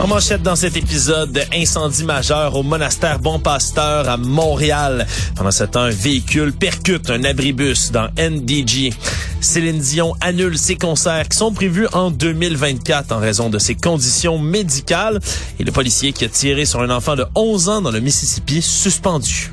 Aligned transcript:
En 0.00 0.08
manchette 0.08 0.42
dans 0.42 0.56
cet 0.56 0.76
épisode, 0.76 1.46
incendie 1.54 2.04
majeur 2.04 2.56
au 2.56 2.62
monastère 2.62 3.20
Bon 3.20 3.38
Pasteur 3.38 4.08
à 4.08 4.16
Montréal. 4.16 5.06
Pendant 5.36 5.52
ce 5.52 5.64
temps, 5.64 5.82
un 5.82 5.90
véhicule 5.90 6.52
percute 6.52 7.10
un 7.10 7.22
abribus 7.24 7.92
dans 7.92 8.08
NDG. 8.18 8.92
Céline 9.40 9.78
Dion 9.78 10.14
annule 10.20 10.58
ses 10.58 10.76
concerts 10.76 11.28
qui 11.28 11.38
sont 11.38 11.52
prévus 11.52 11.86
en 11.92 12.10
2024 12.10 13.12
en 13.12 13.18
raison 13.18 13.50
de 13.50 13.58
ses 13.58 13.76
conditions 13.76 14.38
médicales. 14.38 15.20
Et 15.60 15.64
le 15.64 15.72
policier 15.72 16.12
qui 16.12 16.24
a 16.24 16.28
tiré 16.28 16.64
sur 16.64 16.80
un 16.82 16.90
enfant 16.90 17.14
de 17.14 17.24
11 17.34 17.68
ans 17.68 17.80
dans 17.80 17.92
le 17.92 18.00
Mississippi 18.00 18.62
suspendu. 18.62 19.52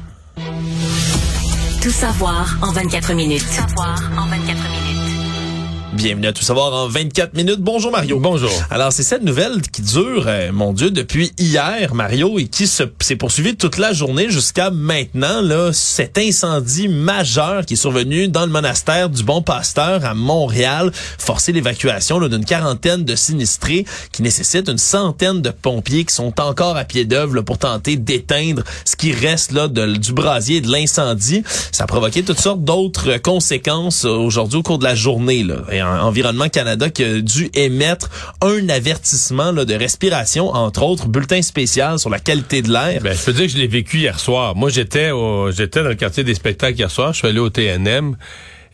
Tout 1.82 1.92
savoir 1.92 2.58
en 2.62 2.72
24 2.72 3.14
minutes. 3.14 3.44
Tout 3.44 3.54
savoir 3.54 4.02
en 4.18 4.28
24 4.28 4.48
minutes. 4.48 4.81
Bienvenue 6.04 6.26
à 6.26 6.34
Tout 6.34 6.42
savoir 6.42 6.74
en 6.74 6.88
24 6.88 7.36
minutes. 7.36 7.60
Bonjour 7.60 7.92
Mario. 7.92 8.20
Bonjour. 8.20 8.50
Alors 8.72 8.92
c'est 8.92 9.04
cette 9.04 9.22
nouvelle 9.22 9.62
qui 9.62 9.84
dure, 9.84 10.24
euh, 10.26 10.52
mon 10.52 10.74
Dieu, 10.74 10.90
depuis 10.90 11.32
hier, 11.38 11.94
Mario, 11.94 12.40
et 12.40 12.48
qui 12.48 12.66
se 12.66 12.86
s'est 13.00 13.16
poursuivie 13.16 13.56
toute 13.56 13.78
la 13.78 13.94
journée 13.94 14.32
jusqu'à 14.32 14.72
maintenant. 14.72 15.42
Là, 15.42 15.72
cet 15.74 16.18
incendie 16.18 16.88
majeur 16.88 17.68
qui 17.68 17.76
est 17.76 17.78
survenu 17.78 18.30
dans 18.30 18.48
le 18.48 18.52
monastère 18.52 19.10
du 19.10 19.22
Bon 19.22 19.44
Pasteur 19.44 20.04
à 20.04 20.16
Montréal, 20.16 20.92
forcé 21.20 21.52
l'évacuation 21.52 22.20
d'une 22.28 22.46
quarantaine 22.46 23.06
de 23.06 23.16
sinistrés, 23.16 23.86
qui 24.12 24.24
nécessite 24.24 24.70
une 24.70 24.80
centaine 24.80 25.44
de 25.44 25.52
pompiers 25.52 26.06
qui 26.06 26.16
sont 26.16 26.40
encore 26.42 26.78
à 26.78 26.84
pied 26.84 27.06
d'œuvre 27.06 27.42
pour 27.42 27.60
tenter 27.60 27.96
d'éteindre 27.96 28.64
ce 28.86 28.96
qui 28.96 29.12
reste 29.12 29.52
là 29.52 29.68
de, 29.68 29.98
du 29.98 30.14
brasier 30.14 30.58
et 30.58 30.62
de 30.62 30.72
l'incendie. 30.72 31.44
Ça 31.72 31.84
a 31.84 31.88
provoqué 31.88 32.24
toutes 32.24 32.42
sortes 32.42 32.64
d'autres 32.64 33.18
conséquences 33.18 34.06
euh, 34.06 34.10
aujourd'hui 34.10 34.58
au 34.58 34.64
cours 34.64 34.80
de 34.80 34.86
la 34.86 34.96
journée. 34.96 35.44
Là. 35.44 35.58
Et 35.72 35.91
Environnement 36.00 36.50
Canada 36.50 36.90
qui 36.90 37.04
a 37.04 37.22
dû 37.22 37.50
émettre 37.54 38.10
un 38.42 38.70
avertissement 38.70 39.52
là, 39.52 39.66
de 39.66 39.74
respiration, 39.74 40.50
entre 40.50 40.84
autres, 40.84 41.08
bulletin 41.08 41.42
spécial 41.42 42.00
sur 42.00 42.10
la 42.10 42.20
qualité 42.20 42.62
de 42.62 42.72
l'air. 42.72 43.02
Ben, 43.02 43.16
je 43.16 43.24
peux 43.24 43.34
dire 43.34 43.46
que 43.46 43.52
je 43.52 43.58
l'ai 43.58 43.68
vécu 43.68 43.98
hier 43.98 44.20
soir. 44.20 44.56
Moi, 44.56 44.70
j'étais 44.70 45.12
j'étais 45.52 45.84
dans 45.84 45.90
le 45.90 45.96
quartier 45.96 46.24
des 46.24 46.36
spectacles 46.36 46.78
hier 46.78 46.92
soir. 46.92 47.14
Je 47.14 47.20
suis 47.20 47.28
allé 47.28 47.40
au 47.40 47.50
TNM. 47.50 48.16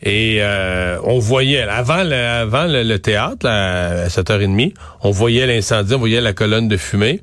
Et 0.02 0.38
euh, 0.40 0.98
on 1.02 1.18
voyait, 1.18 1.62
avant 1.62 2.04
le, 2.04 2.96
théâtre, 2.98 3.46
à 3.46 4.06
7h30, 4.06 4.74
on 5.02 5.10
voyait 5.10 5.46
l'incendie, 5.46 5.94
on 5.94 5.98
voyait 5.98 6.20
la 6.20 6.32
colonne 6.32 6.68
de 6.68 6.76
fumée. 6.76 7.20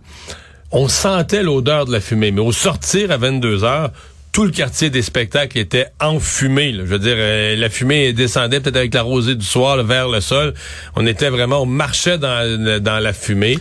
On 0.71 0.89
sentait 0.89 1.41
l'odeur 1.41 1.85
de 1.85 1.93
la 1.93 2.01
fumée, 2.01 2.31
mais 2.31 2.41
au 2.41 2.51
sortir 2.51 3.11
à 3.11 3.17
22 3.17 3.59
h 3.59 3.91
tout 4.35 4.43
le 4.43 4.51
quartier 4.51 4.89
des 4.89 5.01
spectacles 5.01 5.57
était 5.57 5.85
enfumé. 6.01 6.73
Là. 6.73 6.83
Je 6.85 6.89
veux 6.89 6.99
dire, 6.99 7.15
euh, 7.15 7.55
la 7.55 7.69
fumée 7.69 8.11
descendait 8.11 8.59
peut-être 8.59 8.75
avec 8.75 8.93
la 8.93 9.01
rosée 9.01 9.35
du 9.35 9.45
soir 9.45 9.81
vers 9.81 10.09
le 10.09 10.19
sol. 10.19 10.53
On 10.97 11.07
était 11.07 11.29
vraiment, 11.29 11.61
on 11.61 11.65
marchait 11.65 12.17
dans, 12.17 12.81
dans 12.81 12.99
la 12.99 13.13
fumée. 13.13 13.59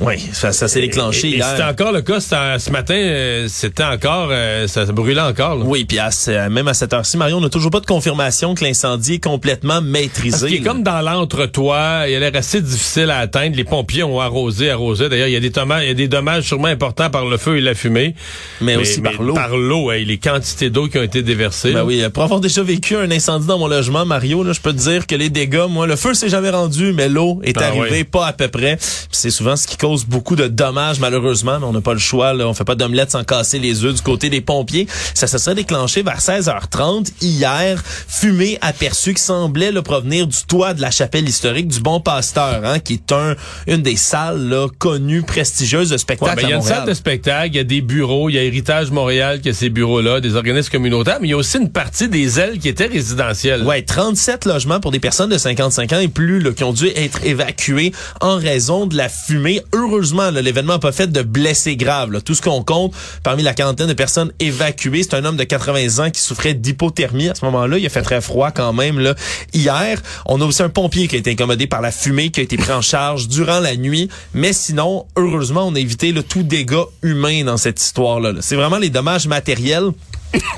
Oui, 0.00 0.14
ça, 0.32 0.52
ça 0.52 0.66
s'est 0.66 0.80
déclenché 0.80 1.28
et, 1.28 1.36
hier. 1.36 1.46
C'était 1.50 1.62
encore 1.62 1.92
le 1.92 2.02
cas. 2.02 2.20
Ce 2.20 2.70
matin, 2.70 2.94
euh, 2.94 3.46
c'était 3.48 3.84
encore, 3.84 4.28
euh, 4.30 4.66
ça, 4.66 4.84
brûlait 4.86 5.20
encore. 5.20 5.56
Là. 5.56 5.64
Oui, 5.64 5.84
puis 5.84 5.98
même 6.50 6.68
à 6.68 6.74
cette 6.74 6.92
heure-ci, 6.92 7.16
Marion, 7.16 7.38
on 7.38 7.40
n'a 7.40 7.48
toujours 7.48 7.70
pas 7.70 7.80
de 7.80 7.86
confirmation 7.86 8.54
que 8.54 8.64
l'incendie 8.64 9.14
est 9.14 9.24
complètement 9.24 9.80
maîtrisé. 9.80 10.48
C'est 10.48 10.60
comme 10.60 10.82
dans 10.82 11.00
l'entre-toit, 11.00 12.04
il 12.08 12.14
a 12.16 12.20
l'air 12.20 12.32
assez 12.34 12.60
difficile 12.60 13.10
à 13.10 13.18
atteindre. 13.18 13.56
Les 13.56 13.64
pompiers 13.64 14.02
ont 14.02 14.20
arrosé, 14.20 14.70
arrosé. 14.70 15.08
D'ailleurs, 15.08 15.28
il 15.28 15.34
y 15.34 15.36
a 15.36 15.40
des 15.40 15.50
dommages, 15.50 15.84
il 15.84 15.88
y 15.88 15.92
a 15.92 15.94
des 15.94 16.08
dommages 16.08 16.44
sûrement 16.44 16.68
importants 16.68 17.10
par 17.10 17.24
le 17.24 17.36
feu 17.36 17.58
et 17.58 17.60
la 17.60 17.74
fumée, 17.74 18.14
mais, 18.60 18.76
aussi 18.76 19.00
par 19.00 19.22
l'eau. 19.22 19.34
Par 19.34 19.56
l'eau, 19.56 19.90
les 19.92 20.18
quantités 20.18 20.70
d'eau 20.70 20.88
qui 20.88 20.98
ont 20.98 21.02
été 21.02 21.22
déversées. 21.22 21.72
Ben 21.72 21.84
oui, 21.84 22.02
pour 22.12 22.22
avoir 22.22 22.40
déjà 22.40 22.62
vécu 22.62 22.96
un 22.96 23.10
incendie 23.10 23.46
dans 23.46 23.58
mon 23.58 23.68
logement, 23.68 24.04
Mario, 24.04 24.42
là, 24.42 24.52
je 24.52 24.60
peux 24.60 24.72
te 24.72 24.78
dire 24.78 25.06
que 25.06 25.14
les 25.14 25.30
dégâts, 25.30 25.66
moi, 25.68 25.86
le 25.86 25.96
feu 25.96 26.14
s'est 26.14 26.28
jamais 26.28 26.50
rendu, 26.50 26.92
mais 26.92 27.08
l'eau 27.08 27.40
est 27.44 27.56
Ah 27.58 27.66
arrivée 27.66 27.98
oui. 27.98 28.04
pas 28.04 28.26
à 28.26 28.32
peu 28.32 28.48
près. 28.48 28.78
C'est 29.10 29.30
souvent 29.30 29.56
ce 29.56 29.66
qui 29.66 29.76
cause 29.84 30.06
beaucoup 30.06 30.34
de 30.34 30.48
dommages 30.48 30.98
malheureusement, 30.98 31.60
mais 31.60 31.66
on 31.66 31.72
n'a 31.74 31.82
pas 31.82 31.92
le 31.92 31.98
choix. 31.98 32.32
Là. 32.32 32.48
On 32.48 32.54
fait 32.54 32.64
pas 32.64 32.74
d'omelette 32.74 33.10
sans 33.10 33.22
casser 33.22 33.58
les 33.58 33.84
œufs 33.84 33.94
du 33.94 34.00
côté 34.00 34.30
des 34.30 34.40
pompiers. 34.40 34.86
Ça 35.12 35.26
se 35.26 35.36
serait 35.36 35.54
déclenché 35.54 36.02
vers 36.02 36.20
16h30 36.20 37.12
hier. 37.20 37.82
Fumée 37.84 38.56
aperçue 38.62 39.12
qui 39.12 39.20
semblait 39.20 39.72
là, 39.72 39.82
provenir 39.82 40.26
du 40.26 40.38
toit 40.48 40.72
de 40.72 40.80
la 40.80 40.90
chapelle 40.90 41.28
historique 41.28 41.68
du 41.68 41.80
Bon 41.80 42.00
Pasteur, 42.00 42.62
hein, 42.64 42.78
qui 42.78 42.94
est 42.94 43.12
un 43.12 43.36
une 43.66 43.82
des 43.82 43.96
salles 43.96 44.48
là, 44.48 44.68
connues, 44.78 45.20
prestigieuses 45.20 45.90
de 45.90 45.98
spectacle 45.98 46.30
Ouais, 46.30 46.42
ben, 46.42 46.48
il 46.48 46.50
y 46.52 46.54
a 46.54 46.56
une 46.56 46.62
salle 46.62 46.88
de 46.88 46.94
spectacle, 46.94 47.48
il 47.48 47.56
y 47.56 47.60
a 47.60 47.64
des 47.64 47.82
bureaux, 47.82 48.30
il 48.30 48.36
y 48.36 48.38
a 48.38 48.42
Héritage 48.42 48.90
Montréal 48.90 49.42
qui 49.42 49.50
a 49.50 49.52
ces 49.52 49.68
bureaux-là, 49.68 50.22
des 50.22 50.34
organismes 50.34 50.70
communautaires, 50.70 51.18
mais 51.20 51.28
il 51.28 51.32
y 51.32 51.34
a 51.34 51.36
aussi 51.36 51.58
une 51.58 51.70
partie 51.70 52.08
des 52.08 52.40
ailes 52.40 52.58
qui 52.58 52.70
étaient 52.70 52.86
résidentielles. 52.86 53.62
Ouais, 53.64 53.82
37 53.82 54.46
logements 54.46 54.80
pour 54.80 54.92
des 54.92 55.00
personnes 55.00 55.28
de 55.28 55.36
55 55.36 55.92
ans 55.92 56.00
et 56.00 56.08
plus 56.08 56.40
là, 56.40 56.52
qui 56.52 56.64
ont 56.64 56.72
dû 56.72 56.86
être 56.86 57.22
évacués 57.26 57.92
en 58.22 58.38
raison 58.38 58.86
de 58.86 58.96
la 58.96 59.10
fumée. 59.10 59.60
Heureusement, 59.76 60.30
l'événement 60.30 60.74
n'a 60.74 60.78
pas 60.78 60.92
fait 60.92 61.10
de 61.10 61.22
blessés 61.22 61.76
graves. 61.76 62.22
Tout 62.22 62.34
ce 62.34 62.42
qu'on 62.42 62.62
compte 62.62 62.94
parmi 63.24 63.42
la 63.42 63.54
quarantaine 63.54 63.88
de 63.88 63.92
personnes 63.92 64.30
évacuées, 64.38 65.02
c'est 65.02 65.14
un 65.14 65.24
homme 65.24 65.36
de 65.36 65.42
80 65.42 65.98
ans 65.98 66.10
qui 66.10 66.20
souffrait 66.20 66.54
d'hypothermie 66.54 67.28
à 67.28 67.34
ce 67.34 67.44
moment-là. 67.46 67.78
Il 67.78 67.84
a 67.84 67.88
fait 67.88 68.02
très 68.02 68.20
froid 68.20 68.52
quand 68.52 68.72
même 68.72 69.14
hier. 69.52 70.00
On 70.26 70.40
a 70.40 70.44
aussi 70.44 70.62
un 70.62 70.68
pompier 70.68 71.08
qui 71.08 71.16
a 71.16 71.18
été 71.18 71.32
incommodé 71.32 71.66
par 71.66 71.80
la 71.80 71.90
fumée, 71.90 72.30
qui 72.30 72.38
a 72.38 72.44
été 72.44 72.56
pris 72.56 72.70
en 72.70 72.82
charge 72.82 73.26
durant 73.26 73.58
la 73.58 73.74
nuit. 73.74 74.08
Mais 74.32 74.52
sinon, 74.52 75.06
heureusement, 75.16 75.66
on 75.66 75.74
a 75.74 75.80
évité 75.80 76.12
le 76.12 76.22
tout 76.22 76.44
dégât 76.44 76.86
humain 77.02 77.42
dans 77.42 77.56
cette 77.56 77.82
histoire-là. 77.82 78.30
là. 78.30 78.42
C'est 78.42 78.56
vraiment 78.56 78.78
les 78.78 78.90
dommages 78.90 79.26
matériels 79.26 79.90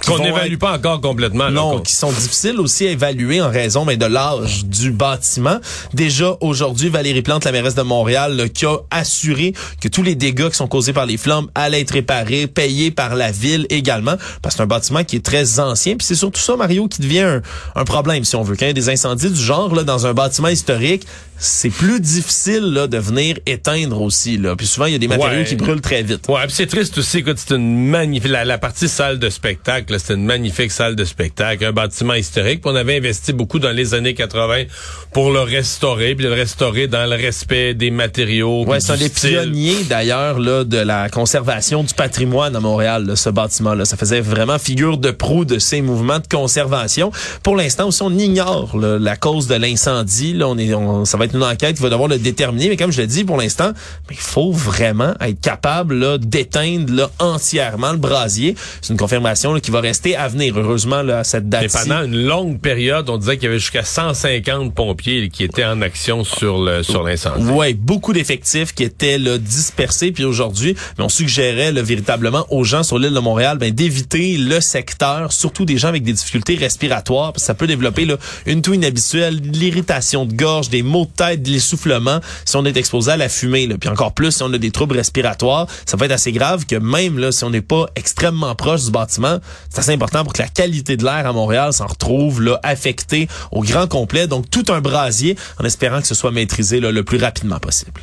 Qu'on 0.06 0.18
n'évalue 0.18 0.56
pas 0.56 0.72
encore 0.72 1.00
complètement. 1.00 1.50
non, 1.50 1.80
qui 1.80 1.92
sont 1.92 2.12
difficiles 2.12 2.60
aussi 2.60 2.86
à 2.86 2.90
évaluer 2.90 3.40
en 3.40 3.50
raison 3.50 3.84
mais, 3.84 3.96
de 3.96 4.06
l'âge 4.06 4.64
du 4.64 4.90
bâtiment. 4.90 5.58
Déjà 5.94 6.36
aujourd'hui, 6.40 6.88
Valérie 6.88 7.22
Plante, 7.22 7.44
la 7.44 7.52
mairesse 7.52 7.74
de 7.74 7.82
Montréal, 7.82 8.36
là, 8.36 8.48
qui 8.48 8.66
a 8.66 8.78
assuré 8.90 9.52
que 9.80 9.88
tous 9.88 10.02
les 10.02 10.14
dégâts 10.14 10.48
qui 10.48 10.56
sont 10.56 10.68
causés 10.68 10.92
par 10.92 11.06
les 11.06 11.16
flammes 11.16 11.48
allaient 11.54 11.80
être 11.80 11.92
réparés, 11.92 12.46
payés 12.46 12.90
par 12.90 13.14
la 13.14 13.30
ville 13.30 13.66
également, 13.70 14.16
parce 14.42 14.54
que 14.54 14.58
c'est 14.58 14.62
un 14.62 14.66
bâtiment 14.66 15.04
qui 15.04 15.16
est 15.16 15.24
très 15.24 15.60
ancien. 15.60 15.96
Puis 15.96 16.06
c'est 16.06 16.14
surtout 16.14 16.40
ça, 16.40 16.56
Mario, 16.56 16.88
qui 16.88 17.00
devient 17.02 17.20
un, 17.20 17.42
un 17.74 17.84
problème, 17.84 18.24
si 18.24 18.36
on 18.36 18.42
veut. 18.42 18.56
Quand 18.56 18.66
il 18.66 18.68
y 18.68 18.70
a 18.70 18.74
des 18.74 18.88
incendies 18.88 19.30
du 19.30 19.40
genre 19.40 19.74
là, 19.74 19.82
dans 19.82 20.06
un 20.06 20.14
bâtiment 20.14 20.48
historique, 20.48 21.06
c'est 21.38 21.70
plus 21.70 22.00
difficile 22.00 22.64
là, 22.72 22.86
de 22.86 22.98
venir 22.98 23.36
éteindre 23.46 24.00
aussi. 24.00 24.36
Là. 24.38 24.56
Puis 24.56 24.66
souvent, 24.66 24.86
il 24.86 24.92
y 24.92 24.94
a 24.94 24.98
des 24.98 25.08
matériaux 25.08 25.38
Ouais. 25.40 25.44
qui 25.44 25.56
brûlent 25.56 25.80
très 25.80 26.02
vite. 26.02 26.26
Ouais, 26.28 26.42
puis 26.46 26.52
c'est 26.52 26.66
triste 26.66 26.96
aussi, 26.98 27.18
écoute, 27.18 27.36
c'est 27.38 27.54
une 27.54 27.86
magnifique, 27.88 28.30
la, 28.30 28.44
la 28.44 28.58
partie 28.58 28.88
salle 28.88 29.18
de 29.18 29.28
spectacle, 29.28 29.94
c'est 29.98 30.14
une 30.14 30.24
magnifique 30.24 30.72
salle 30.72 30.96
de 30.96 31.04
spectacle, 31.04 31.64
un 31.64 31.72
bâtiment 31.72 32.14
historique, 32.14 32.62
puis 32.62 32.70
on 32.72 32.76
avait 32.76 32.96
investi 32.96 33.32
beaucoup 33.32 33.58
dans 33.58 33.70
les 33.72 33.94
années 33.94 34.14
80 34.14 34.64
pour 35.12 35.30
le 35.30 35.40
restaurer, 35.40 36.14
puis 36.14 36.24
le 36.26 36.32
restaurer 36.32 36.86
dans 36.88 37.04
le 37.08 37.16
respect 37.16 37.74
des 37.74 37.90
matériaux. 37.90 38.64
Ouais, 38.66 38.80
c'est 38.80 38.92
un 38.92 38.96
des 38.96 39.08
pionniers 39.10 39.84
d'ailleurs 39.88 40.38
là 40.38 40.64
de 40.64 40.78
la 40.78 41.08
conservation 41.08 41.82
du 41.84 41.92
patrimoine 41.94 42.56
à 42.56 42.60
Montréal, 42.60 43.04
là, 43.06 43.16
ce 43.16 43.28
bâtiment-là. 43.30 43.84
Ça 43.84 43.96
faisait 43.96 44.20
vraiment 44.20 44.58
figure 44.58 44.96
de 44.98 45.10
proue 45.10 45.44
de 45.44 45.58
ces 45.58 45.82
mouvements 45.82 46.18
de 46.18 46.26
conservation. 46.26 47.10
Pour 47.42 47.56
l'instant 47.56 47.88
aussi, 47.88 48.02
on 48.02 48.10
ignore 48.16 48.76
là, 48.78 48.98
la 48.98 49.16
cause 49.16 49.46
de 49.46 49.54
l'incendie. 49.54 50.32
Là, 50.32 50.48
on 50.48 50.56
est, 50.58 50.72
on- 50.74 51.04
ça 51.04 51.16
va 51.18 51.25
être 51.26 51.34
une 51.34 51.42
enquête 51.42 51.76
qui 51.76 51.82
va 51.82 51.90
devoir 51.90 52.08
le 52.08 52.18
déterminer. 52.18 52.68
Mais 52.68 52.76
comme 52.76 52.92
je 52.92 53.00
l'ai 53.00 53.06
dit, 53.06 53.24
pour 53.24 53.36
l'instant, 53.36 53.72
mais 54.08 54.16
il 54.16 54.22
faut 54.22 54.52
vraiment 54.52 55.14
être 55.20 55.40
capable 55.40 55.94
là, 55.94 56.18
d'éteindre 56.18 56.92
là, 56.92 57.10
entièrement 57.18 57.92
le 57.92 57.98
brasier. 57.98 58.54
C'est 58.80 58.92
une 58.92 58.98
confirmation 58.98 59.52
là, 59.52 59.60
qui 59.60 59.70
va 59.70 59.80
rester 59.80 60.16
à 60.16 60.28
venir. 60.28 60.54
Heureusement 60.56 61.02
là, 61.02 61.20
à 61.20 61.24
cette 61.24 61.44
Mais 61.44 61.68
date. 61.68 61.72
pendant 61.72 62.02
une 62.02 62.26
longue 62.26 62.60
période, 62.60 63.08
on 63.10 63.18
disait 63.18 63.36
qu'il 63.36 63.44
y 63.44 63.48
avait 63.48 63.58
jusqu'à 63.58 63.84
150 63.84 64.74
pompiers 64.74 65.28
qui 65.28 65.44
étaient 65.44 65.64
en 65.64 65.82
action 65.82 66.24
sur 66.24 66.58
le 66.58 66.82
sur 66.82 67.02
l'incendie. 67.02 67.50
Ouais, 67.50 67.74
beaucoup 67.74 68.12
d'effectifs 68.12 68.74
qui 68.74 68.84
étaient 68.84 69.18
là, 69.18 69.38
dispersés. 69.38 70.12
Puis 70.12 70.24
aujourd'hui, 70.24 70.76
mais 70.98 71.04
on 71.04 71.08
suggérait 71.08 71.72
là, 71.72 71.82
véritablement 71.82 72.46
aux 72.50 72.64
gens 72.64 72.82
sur 72.82 72.98
l'île 72.98 73.14
de 73.14 73.20
Montréal 73.20 73.58
ben, 73.58 73.72
d'éviter 73.72 74.36
le 74.36 74.60
secteur, 74.60 75.32
surtout 75.32 75.64
des 75.64 75.78
gens 75.78 75.88
avec 75.88 76.02
des 76.02 76.12
difficultés 76.12 76.56
respiratoires. 76.56 77.32
Parce 77.32 77.42
que 77.42 77.46
ça 77.46 77.54
peut 77.54 77.66
développer 77.66 78.04
là, 78.04 78.16
une 78.46 78.62
toux 78.62 78.74
inhabituelle, 78.74 79.40
l'irritation 79.40 80.26
de 80.26 80.32
gorge, 80.32 80.68
des 80.68 80.82
maux 80.82 81.06
de 81.06 81.15
tête, 81.16 81.42
de 81.42 81.50
l'essoufflement 81.50 82.20
si 82.44 82.56
on 82.56 82.64
est 82.64 82.76
exposé 82.76 83.12
à 83.12 83.16
la 83.16 83.28
fumée. 83.28 83.66
Là. 83.66 83.76
Puis 83.78 83.88
encore 83.88 84.12
plus 84.12 84.32
si 84.32 84.42
on 84.42 84.52
a 84.52 84.58
des 84.58 84.70
troubles 84.70 84.96
respiratoires, 84.96 85.66
ça 85.86 85.96
peut 85.96 86.04
être 86.04 86.12
assez 86.12 86.32
grave 86.32 86.66
que 86.66 86.76
même 86.76 87.18
là, 87.18 87.32
si 87.32 87.44
on 87.44 87.50
n'est 87.50 87.60
pas 87.60 87.86
extrêmement 87.96 88.54
proche 88.54 88.84
du 88.84 88.90
bâtiment, 88.90 89.38
c'est 89.70 89.80
assez 89.80 89.92
important 89.92 90.22
pour 90.22 90.32
que 90.32 90.42
la 90.42 90.48
qualité 90.48 90.96
de 90.96 91.04
l'air 91.04 91.26
à 91.26 91.32
Montréal 91.32 91.72
s'en 91.72 91.86
retrouve 91.86 92.42
là, 92.42 92.60
affectée 92.62 93.28
au 93.50 93.62
grand 93.62 93.86
complet. 93.86 94.26
Donc 94.26 94.50
tout 94.50 94.64
un 94.68 94.80
brasier 94.80 95.36
en 95.60 95.64
espérant 95.64 96.00
que 96.00 96.06
ce 96.06 96.14
soit 96.14 96.30
maîtrisé 96.30 96.80
là, 96.80 96.92
le 96.92 97.02
plus 97.02 97.18
rapidement 97.18 97.58
possible. 97.58 98.02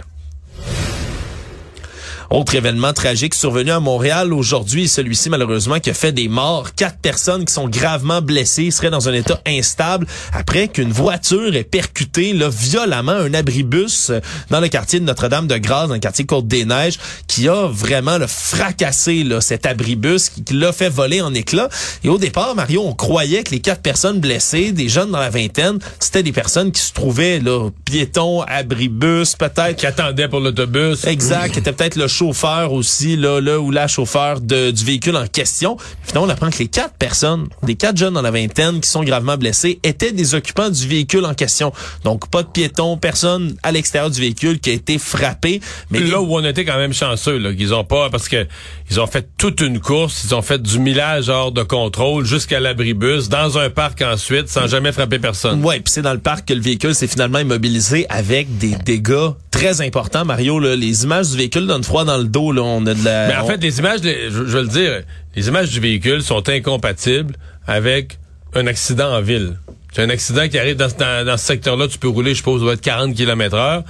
Autre 2.33 2.56
événement 2.56 2.94
tragique 2.94 3.35
survenu 3.35 3.69
à 3.69 3.80
Montréal 3.80 4.33
aujourd'hui, 4.33 4.88
celui-ci 4.88 5.30
malheureusement 5.30 5.80
qui 5.80 5.91
a 5.91 5.94
fait 5.94 6.12
des 6.12 6.27
morts. 6.27 6.74
Quatre 6.74 6.97
personnes 6.97 7.45
qui 7.45 7.53
sont 7.53 7.69
gravement 7.69 8.24
blessées, 8.24 8.71
seraient 8.71 8.89
dans 8.89 9.07
un 9.07 9.13
état 9.13 9.39
instable 9.45 10.07
après 10.33 10.68
qu'une 10.68 10.91
voiture 10.91 11.56
ait 11.56 11.63
percuté 11.63 12.33
là, 12.33 12.50
violemment 12.50 13.12
un 13.12 13.35
abribus 13.35 14.12
dans 14.50 14.62
le 14.62 14.68
quartier 14.68 15.00
de 15.00 15.06
Notre-Dame-de-Grâce, 15.06 15.89
dans 15.89 15.94
le 15.94 16.00
quartier 16.00 16.25
Côte-des-Neiges, 16.25 16.97
qui 17.27 17.47
a 17.47 17.68
vraiment 17.68 18.18
le 18.18 18.25
fracassé 18.25 19.24
là, 19.24 19.39
cet 19.39 19.68
abribus, 19.68 20.30
qui, 20.30 20.44
qui 20.44 20.56
l'a 20.56 20.71
fait 20.71 20.89
voler 20.89 21.21
en 21.21 21.35
éclats. 21.35 21.69
Et 22.03 22.09
au 22.09 22.18
départ, 22.18 22.56
Mario, 22.56 22.81
on 22.83 22.95
croyait 22.95 23.44
que 23.44 23.51
les 23.51 23.59
quatre 23.59 23.83
personnes 23.83 24.19
blessées, 24.19 24.71
des 24.71 24.89
jeunes 24.89 25.12
dans 25.12 25.19
la 25.19 25.30
vingtaine, 25.30 25.77
c'était 26.00 26.24
des 26.24 26.31
personnes 26.31 26.71
qui 26.71 26.81
se 26.81 26.94
trouvaient 26.94 27.39
là, 27.39 27.69
piétons, 27.85 28.41
abribus, 28.41 29.35
peut-être. 29.35 29.75
Qui 29.75 29.85
attendaient 29.85 30.27
pour 30.27 30.39
l'autobus. 30.39 31.06
Exact, 31.06 31.51
qui 31.53 31.59
était 31.59 31.74
peut-être 31.74 31.95
le 31.95 32.07
chauffeur 32.24 32.72
aussi, 32.72 33.18
là, 33.18 33.42
là 33.42 33.60
ou 33.60 33.70
la 33.70 33.90
chauffeur 33.90 34.40
de, 34.40 34.72
du 34.72 34.86
véhicule 34.86 35.18
en 35.18 35.28
question. 35.28 35.75
Finalement, 36.04 36.28
on 36.28 36.30
apprend 36.30 36.50
que 36.52 36.60
les 36.60 36.68
quatre 36.68 36.94
personnes, 36.94 37.50
des 37.64 37.75
quatre 37.75 37.98
jeunes 37.98 38.14
dans 38.14 38.22
la 38.22 38.31
vingtaine 38.31 38.80
qui 38.80 38.88
sont 38.88 39.04
gravement 39.04 39.36
blessés, 39.36 39.81
étaient 39.84 40.14
des 40.14 40.34
occupants 40.34 40.70
du 40.70 40.88
véhicule 40.88 41.25
en 41.25 41.34
question. 41.34 41.74
Donc, 42.06 42.30
pas 42.30 42.44
de 42.44 42.48
piétons, 42.48 42.96
personne 42.96 43.58
à 43.62 43.74
l'extérieur 43.74 44.10
du 44.10 44.22
véhicule 44.22 44.62
qui 44.62 44.70
a 44.70 44.74
été 44.74 44.98
frappé. 45.00 45.60
Mais 45.92 46.00
là 46.00 46.22
où 46.22 46.34
on 46.34 46.46
était 46.46 46.64
quand 46.64 46.78
même 46.78 46.94
chanceux, 46.94 47.38
là, 47.40 47.54
qu'ils 47.54 47.74
ont 47.74 47.84
pas, 47.84 48.10
parce 48.10 48.30
que 48.30 48.48
ils 48.90 49.02
ont 49.02 49.08
fait 49.08 49.28
toute 49.38 49.60
une 49.60 49.81
course, 49.81 50.24
ils 50.24 50.34
ont 50.34 50.42
fait 50.42 50.62
du 50.62 50.80
millage 50.80 51.28
hors 51.28 51.52
de 51.52 51.64
contrôle 51.64 52.24
jusqu'à 52.24 52.62
l'abribus, 52.62 53.28
dans 53.28 53.58
un 53.58 53.69
parc 53.69 54.02
ensuite, 54.02 54.48
sans 54.48 54.68
jamais 54.68 54.94
frapper 54.94 55.19
personne. 55.19 55.62
Ouais, 55.66 55.81
puis 55.81 55.92
c'est 55.92 56.02
dans 56.02 56.14
le 56.14 56.19
parc 56.19 56.48
que 56.48 56.54
le 56.54 56.62
véhicule 56.62 56.96
s'est 56.96 57.08
finalement 57.08 57.40
immobilisé 57.40 58.06
avec 58.08 58.58
des 58.60 58.76
dégâts 58.86 59.31
très 59.52 59.81
importants. 59.81 60.26
Mario, 60.26 60.60
là, 60.60 60.76
les 60.76 61.04
images 61.04 61.31
du 61.31 61.38
véhicule 61.38 61.68
donnent 61.68 61.84
froid 61.84 62.06
dans 62.06 62.12
le 62.18 62.25
dos. 62.25 62.51
Là, 62.51 62.62
on 62.63 62.86
a 62.86 62.94
de 62.94 63.04
la. 63.06 63.27
Mais 63.27 63.36
en 63.36 63.44
on- 63.44 63.48
fait, 63.48 63.57
les 63.62 63.80
images, 63.80 64.01
les- 64.01 64.25
je, 64.25 64.31
je 64.31 64.39
veux 64.57 64.62
le 64.62 64.68
dire, 64.68 65.01
les 65.36 65.48
images 65.48 65.69
du 65.69 65.80
véhicule 65.80 66.21
sont 66.21 66.48
incompatibles 66.50 67.36
avec 67.68 68.18
un 68.56 68.68
accident 68.68 69.12
en 69.15 69.21
ville. 69.21 69.57
C'est 69.92 70.01
un 70.01 70.10
accident 70.10 70.48
qui 70.48 70.57
arrive 70.57 70.75
dans, 70.75 70.89
ce- 70.89 70.95
dans, 70.95 71.25
dans 71.25 71.38
ce 71.38 71.45
secteur-là, 71.45 71.88
tu 71.88 72.00
peux 72.00 72.07
rouler, 72.07 72.31
je 72.31 72.38
suppose, 72.38 72.62
doit 72.62 72.74
être 72.74 72.81
40 72.81 73.15
km 73.15 73.56
heure. 73.56 73.83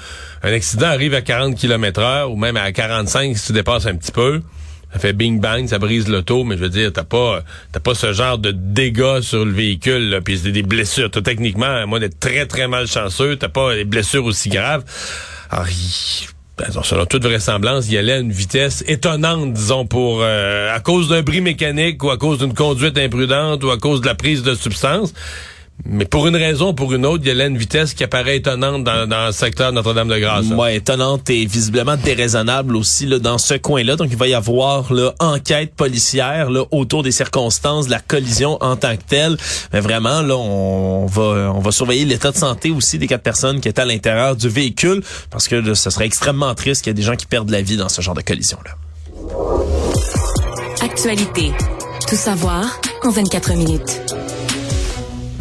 Un 0.43 0.51
accident 0.53 0.87
arrive 0.87 1.13
à 1.13 1.21
40 1.21 1.55
km 1.57 2.01
heure 2.01 2.31
ou 2.31 2.35
même 2.35 2.57
à 2.57 2.71
45 2.71 3.37
si 3.37 3.47
tu 3.47 3.53
dépasses 3.53 3.85
un 3.85 3.95
petit 3.95 4.11
peu. 4.11 4.41
Ça 4.91 4.99
fait 4.99 5.13
bing 5.13 5.39
bang, 5.39 5.67
ça 5.67 5.79
brise 5.79 6.07
l'auto, 6.07 6.43
mais 6.43 6.55
je 6.55 6.61
veux 6.61 6.69
dire, 6.69 6.91
t'as 6.93 7.03
pas, 7.03 7.41
t'as 7.71 7.79
pas 7.79 7.95
ce 7.95 8.13
genre 8.13 8.37
de 8.37 8.51
dégâts 8.51 9.21
sur 9.21 9.43
le 9.43 9.51
véhicule, 9.51 10.09
là, 10.11 10.21
puis 10.21 10.37
c'est 10.37 10.51
des 10.51 10.61
blessures. 10.61 11.09
Toi, 11.09 11.23
techniquement, 11.23 11.87
moi, 11.87 11.99
d'être 11.99 12.19
très 12.19 12.45
très 12.45 12.67
mal 12.67 12.85
chanceux, 12.85 13.35
t'as 13.37 13.47
pas 13.49 13.73
des 13.73 13.85
blessures 13.85 14.23
aussi 14.25 14.49
graves. 14.49 14.83
Alors, 15.49 15.65
ben, 16.57 16.67
selon 16.83 17.05
toute 17.05 17.23
vraisemblance, 17.23 17.89
il 17.89 17.97
allait 17.97 18.13
à 18.13 18.17
une 18.19 18.31
vitesse 18.31 18.83
étonnante, 18.87 19.53
disons, 19.53 19.87
pour 19.87 20.19
euh, 20.21 20.73
à 20.73 20.79
cause 20.79 21.09
d'un 21.09 21.23
bris 21.23 21.41
mécanique 21.41 22.03
ou 22.03 22.11
à 22.11 22.17
cause 22.17 22.37
d'une 22.37 22.53
conduite 22.53 22.97
imprudente 22.97 23.63
ou 23.63 23.71
à 23.71 23.77
cause 23.77 24.01
de 24.01 24.05
la 24.05 24.13
prise 24.13 24.43
de 24.43 24.53
substances. 24.53 25.13
Mais 25.85 26.05
pour 26.05 26.27
une 26.27 26.35
raison 26.35 26.69
ou 26.69 26.73
pour 26.73 26.93
une 26.93 27.05
autre, 27.05 27.23
il 27.25 27.31
allait 27.31 27.45
à 27.45 27.47
une 27.47 27.57
vitesse 27.57 27.93
qui 27.93 28.03
apparaît 28.03 28.37
étonnante 28.37 28.83
dans, 28.83 29.07
dans 29.07 29.25
le 29.25 29.31
secteur 29.31 29.71
de 29.71 29.75
Notre-Dame-de-Grâce. 29.75 30.49
là. 30.49 30.55
Ouais, 30.55 30.75
étonnante 30.77 31.29
et 31.29 31.45
visiblement 31.45 31.97
déraisonnable 31.97 32.75
aussi 32.75 33.05
là, 33.05 33.19
dans 33.19 33.37
ce 33.37 33.55
coin-là. 33.55 33.95
Donc, 33.95 34.07
il 34.11 34.15
va 34.15 34.27
y 34.27 34.33
avoir 34.33 34.93
là, 34.93 35.13
enquête 35.19 35.75
policière 35.75 36.49
là, 36.51 36.63
autour 36.71 37.03
des 37.03 37.11
circonstances 37.11 37.87
de 37.87 37.91
la 37.91 37.99
collision 37.99 38.57
en 38.61 38.75
tant 38.75 38.95
que 38.95 39.01
telle. 39.07 39.35
Mais 39.73 39.81
vraiment, 39.81 40.21
là, 40.21 40.37
on 40.37 41.05
va 41.07 41.51
on 41.53 41.59
va 41.59 41.71
surveiller 41.71 42.05
l'état 42.05 42.31
de 42.31 42.37
santé 42.37 42.71
aussi 42.71 42.97
des 42.97 43.07
quatre 43.07 43.23
personnes 43.23 43.59
qui 43.59 43.67
étaient 43.67 43.81
à 43.81 43.85
l'intérieur 43.85 44.35
du 44.35 44.47
véhicule 44.47 45.03
parce 45.31 45.47
que 45.47 45.55
là, 45.55 45.75
ce 45.75 45.89
serait 45.89 46.05
extrêmement 46.05 46.53
triste 46.55 46.83
qu'il 46.83 46.91
y 46.91 46.93
ait 46.93 46.95
des 46.95 47.01
gens 47.03 47.15
qui 47.15 47.25
perdent 47.25 47.49
la 47.49 47.61
vie 47.61 47.77
dans 47.77 47.89
ce 47.89 48.01
genre 48.01 48.15
de 48.15 48.21
collision-là. 48.21 48.71
Actualité. 50.81 51.51
Tout 52.07 52.15
savoir 52.15 52.79
en 53.03 53.09
24 53.09 53.53
minutes. 53.55 54.22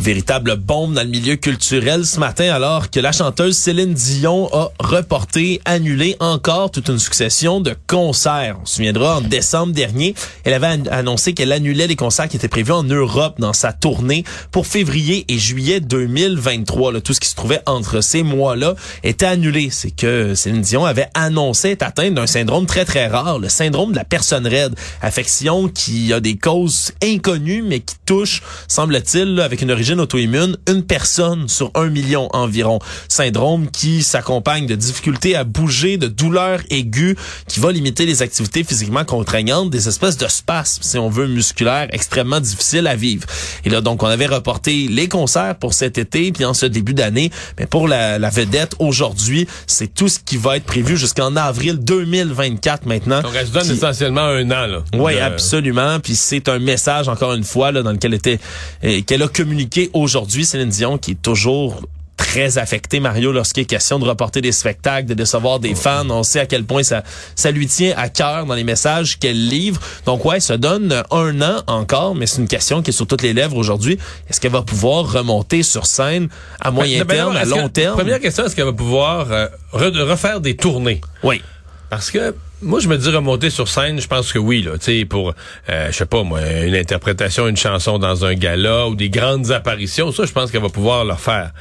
Véritable 0.03 0.57
bombe 0.57 0.95
dans 0.95 1.03
le 1.03 1.09
milieu 1.09 1.37
culturel 1.37 2.05
ce 2.05 2.19
matin 2.19 2.53
alors 2.53 2.91
que 2.91 2.99
la 2.99 3.13
chanteuse 3.13 3.57
Céline 3.57 3.95
Dion 3.95 4.49
a 4.53 4.71
reporté, 4.81 5.61
annulé 5.65 6.17
encore 6.19 6.71
toute 6.73 6.89
une 6.89 6.99
succession 6.99 7.61
de 7.61 7.75
concerts. 7.87 8.59
On 8.61 8.67
se 8.67 8.75
souviendra, 8.77 9.19
en 9.19 9.21
décembre 9.21 9.73
dernier, 9.73 10.15
elle 10.45 10.55
avait 10.55 10.67
an- 10.67 10.83
annoncé 10.91 11.35
qu'elle 11.35 11.53
annulait 11.53 11.87
les 11.87 11.95
concerts 11.95 12.29
qui 12.29 12.37
étaient 12.37 12.49
prévus 12.49 12.73
en 12.73 12.83
Europe 12.83 13.37
dans 13.39 13.53
sa 13.53 13.73
tournée 13.73 14.25
pour 14.51 14.67
février 14.67 15.25
et 15.29 15.39
juillet 15.39 15.79
2023. 15.81 16.93
Là, 16.93 17.01
tout 17.01 17.15
ce 17.15 17.21
qui 17.21 17.29
se 17.29 17.37
trouvait 17.37 17.63
entre 17.67 18.01
ces 18.01 18.25
mois-là 18.25 18.75
était 19.05 19.27
annulé. 19.27 19.69
C'est 19.71 19.93
que 19.93 20.35
Céline 20.35 20.63
Dion 20.63 20.85
avait 20.85 21.09
annoncé 21.15 21.71
être 21.71 21.85
atteinte 21.85 22.15
d'un 22.15 22.27
syndrome 22.27 22.67
très 22.67 22.85
très 22.85 23.07
rare, 23.07 23.39
le 23.39 23.49
syndrome 23.49 23.93
de 23.93 23.97
la 23.97 24.05
personne 24.05 24.47
raide, 24.49 24.75
affection 25.01 25.69
qui 25.69 26.13
a 26.13 26.19
des 26.19 26.37
causes 26.37 26.91
inconnues 27.03 27.63
mais 27.63 27.79
qui 27.81 27.95
touche, 28.05 28.43
semble-t-il, 28.67 29.39
avec 29.41 29.63
une 29.63 29.71
origine 29.71 29.92
auto-immune, 29.99 30.57
une 30.69 30.83
personne 30.83 31.49
sur 31.49 31.71
un 31.75 31.89
million 31.89 32.29
environ. 32.33 32.79
Syndrome 33.09 33.71
qui 33.71 34.03
s'accompagne 34.03 34.67
de 34.67 34.75
difficultés 34.75 35.35
à 35.37 35.45
bouger, 35.45 35.97
de 35.97 36.07
douleurs 36.09 36.61
aiguës, 36.71 37.17
qui 37.49 37.61
va 37.61 37.73
limiter 37.73 38.07
les 38.07 38.23
activités 38.23 38.65
physiquement 38.65 39.05
contraignantes, 39.05 39.71
des 39.71 39.89
espèces 39.89 40.17
de 40.17 40.29
spasmes, 40.29 40.83
si 40.83 40.99
on 40.99 41.09
veut, 41.09 41.27
musculaires, 41.27 41.89
extrêmement 41.93 42.41
difficiles 42.41 42.87
à 42.87 42.97
vivre. 42.97 43.27
Et 43.65 43.71
là, 43.71 43.81
donc, 43.81 44.03
on 44.03 44.07
avait 44.07 44.27
reporté 44.27 44.89
les 44.89 45.09
concerts 45.09 45.57
pour 45.57 45.75
cet 45.75 45.99
été, 45.99 46.33
puis 46.33 46.45
en 46.45 46.55
ce 46.55 46.67
début 46.67 46.95
d'année. 46.95 47.31
Mais 47.59 47.67
pour 47.67 47.89
la, 47.89 48.19
la 48.19 48.31
vedette, 48.31 48.75
aujourd'hui, 48.79 49.47
c'est 49.67 49.93
tout 49.93 50.09
ce 50.09 50.19
qui 50.19 50.37
va 50.37 50.57
être 50.57 50.65
prévu 50.65 50.97
jusqu'en 50.97 51.37
avril 51.37 51.79
2024 51.79 52.87
maintenant. 52.87 53.21
Donc, 53.23 53.33
elle 53.39 53.47
se 53.47 53.53
donne 53.53 53.65
qui- 53.65 53.73
essentiellement 53.73 54.23
un 54.23 54.45
an. 54.51 54.67
Là, 54.67 54.85
oui, 54.95 55.15
De- 55.15 55.21
absolument. 55.21 56.01
Puis 56.01 56.15
c'est 56.15 56.49
un 56.49 56.59
message, 56.59 57.09
encore 57.09 57.35
une 57.35 57.45
fois, 57.45 57.73
là, 57.73 57.83
dans 57.83 57.93
lequel 57.93 58.15
était 58.15 58.39
euh, 58.85 59.01
qu'elle 59.03 59.23
a 59.23 59.29
communiqué 59.29 59.82
aujourd'hui, 59.93 60.45
Céline 60.45 60.69
Dion, 60.69 60.99
qui 60.99 61.13
est 61.13 61.23
toujours 61.23 61.83
très 62.17 62.57
affectée, 62.59 63.01
Mario, 63.01 63.33
lorsqu'il 63.33 63.63
est 63.65 63.67
question 63.67 63.99
de 63.99 64.05
reporter 64.05 64.41
des 64.41 64.53
spectacles, 64.53 65.07
de 65.09 65.15
décevoir 65.15 65.59
des 65.59 65.75
fans. 65.75 66.09
On 66.09 66.23
sait 66.23 66.41
à 66.41 66.47
quel 66.47 66.65
point 66.65 66.83
ça, 66.83 67.03
ça 67.35 67.51
lui 67.51 67.67
tient 67.67 67.95
à 67.97 68.09
cœur 68.09 68.47
dans 68.47 68.55
les 68.55 68.63
messages 68.65 69.19
qu'elle 69.19 69.49
livre. 69.49 69.81
Donc 70.07 70.25
ouais, 70.25 70.39
ça 70.39 70.57
donne 70.57 71.03
un 71.11 71.43
an 71.43 71.63
encore, 71.67 72.15
mais 72.15 72.27
c'est 72.27 72.41
une 72.41 72.49
question 72.49 72.81
qui 72.81 72.91
est 72.91 72.93
sur 72.93 73.07
toutes 73.07 73.23
les 73.23 73.33
lèvres 73.33 73.57
aujourd'hui. 73.57 73.99
Est-ce 74.31 74.41
qu'elle 74.41 74.53
va 74.53 74.63
pouvoir 74.63 75.11
remonter 75.13 75.63
sur 75.63 75.87
scène 75.87 76.29
à 76.61 76.71
moyen 76.71 77.01
Ben, 77.01 77.07
ben, 77.09 77.15
terme, 77.17 77.35
non, 77.35 77.41
à 77.41 77.45
long 77.45 77.67
que- 77.69 77.73
terme? 77.73 77.97
Première 77.99 78.21
question, 78.21 78.45
est-ce 78.45 78.55
qu'elle 78.55 78.67
va 78.67 78.73
pouvoir 78.73 79.31
euh, 79.33 79.49
re- 79.73 79.99
refaire 80.09 80.41
des 80.41 80.55
tournées? 80.57 81.01
Oui. 81.25 81.43
Parce 81.91 82.11
que 82.11 82.35
moi, 82.63 82.81
je 82.81 82.89
me 82.89 82.97
dis 82.97 83.09
remonter 83.11 83.51
sur 83.51 83.69
scène, 83.69 84.01
je 84.01 84.07
pense 84.07 84.33
que 84.33 84.39
oui, 84.39 84.63
là, 84.63 84.73
sais, 84.81 85.05
pour, 85.05 85.35
euh, 85.69 85.87
je 85.91 85.97
sais 85.97 86.07
pas, 86.07 86.23
moi, 86.23 86.41
une 86.65 86.75
interprétation, 86.75 87.49
une 87.49 87.57
chanson 87.57 87.99
dans 87.99 88.25
un 88.25 88.35
gala 88.35 88.89
ou 88.89 88.95
des 88.95 89.11
grandes 89.11 89.51
apparitions, 89.51 90.13
ça, 90.13 90.25
je 90.25 90.33
pense 90.33 90.51
qu'elle 90.51 90.63
va 90.63 90.69
pouvoir 90.69 91.05
le 91.05 91.15
faire. 91.15 91.53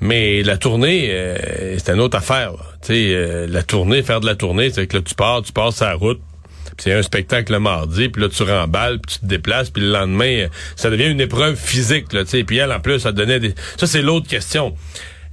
Mais 0.00 0.42
la 0.42 0.56
tournée, 0.56 1.08
euh, 1.10 1.78
c'est 1.78 1.92
une 1.92 2.00
autre 2.00 2.18
affaire. 2.18 2.52
Tu 2.82 2.88
sais, 2.88 3.14
euh, 3.14 3.46
la 3.48 3.62
tournée, 3.62 4.02
faire 4.02 4.20
de 4.20 4.26
la 4.26 4.34
tournée, 4.34 4.70
c'est 4.70 4.86
que 4.86 4.96
là, 4.96 5.02
tu 5.02 5.14
pars, 5.14 5.42
tu 5.42 5.52
passes 5.52 5.76
sa 5.76 5.94
route, 5.94 6.20
puis 6.64 6.84
c'est 6.84 6.92
un 6.92 7.02
spectacle 7.02 7.52
le 7.52 7.60
mardi, 7.60 8.08
puis 8.08 8.22
là, 8.22 8.28
tu 8.28 8.42
remballes, 8.42 8.98
puis 8.98 9.14
tu 9.14 9.20
te 9.20 9.26
déplaces, 9.26 9.70
puis 9.70 9.82
le 9.82 9.90
lendemain, 9.90 10.44
euh, 10.44 10.48
ça 10.76 10.90
devient 10.90 11.08
une 11.08 11.20
épreuve 11.20 11.56
physique, 11.56 12.12
là, 12.12 12.24
tu 12.24 12.30
sais. 12.30 12.44
Puis 12.44 12.58
elle, 12.58 12.72
en 12.72 12.80
plus, 12.80 13.00
ça 13.00 13.12
donnait 13.12 13.40
des... 13.40 13.54
Ça, 13.76 13.86
c'est 13.86 14.02
l'autre 14.02 14.28
question. 14.28 14.76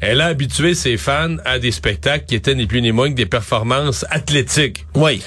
Elle 0.06 0.20
a 0.20 0.26
habitué 0.26 0.76
ses 0.76 0.98
fans 0.98 1.38
à 1.46 1.60
des 1.60 1.72
spectacles 1.72 2.26
qui 2.26 2.36
étaient 2.36 2.56
ni 2.56 2.68
plus 2.68 2.82
ni 2.82 2.92
moins 2.92 3.10
que 3.10 3.16
des 3.16 3.26
performances 3.26 4.06
athlétiques. 4.10 4.86
Oui. 4.96 5.24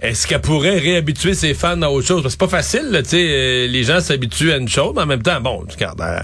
Est-ce 0.00 0.26
qu'elle 0.28 0.40
pourrait 0.40 0.78
réhabituer 0.78 1.34
ses 1.34 1.54
fans 1.54 1.82
à 1.82 1.88
autre 1.88 2.06
chose? 2.06 2.24
C'est 2.28 2.38
pas 2.38 2.46
facile, 2.46 2.88
là, 2.90 3.02
tu 3.02 3.10
sais, 3.10 3.26
euh, 3.28 3.66
les 3.66 3.82
gens 3.82 4.00
s'habituent 4.00 4.52
à 4.52 4.56
une 4.58 4.68
chose, 4.68 4.92
mais 4.94 5.02
en 5.02 5.06
même 5.06 5.22
temps, 5.22 5.40
bon, 5.40 5.64
regarde, 5.68 6.00
euh, 6.00 6.20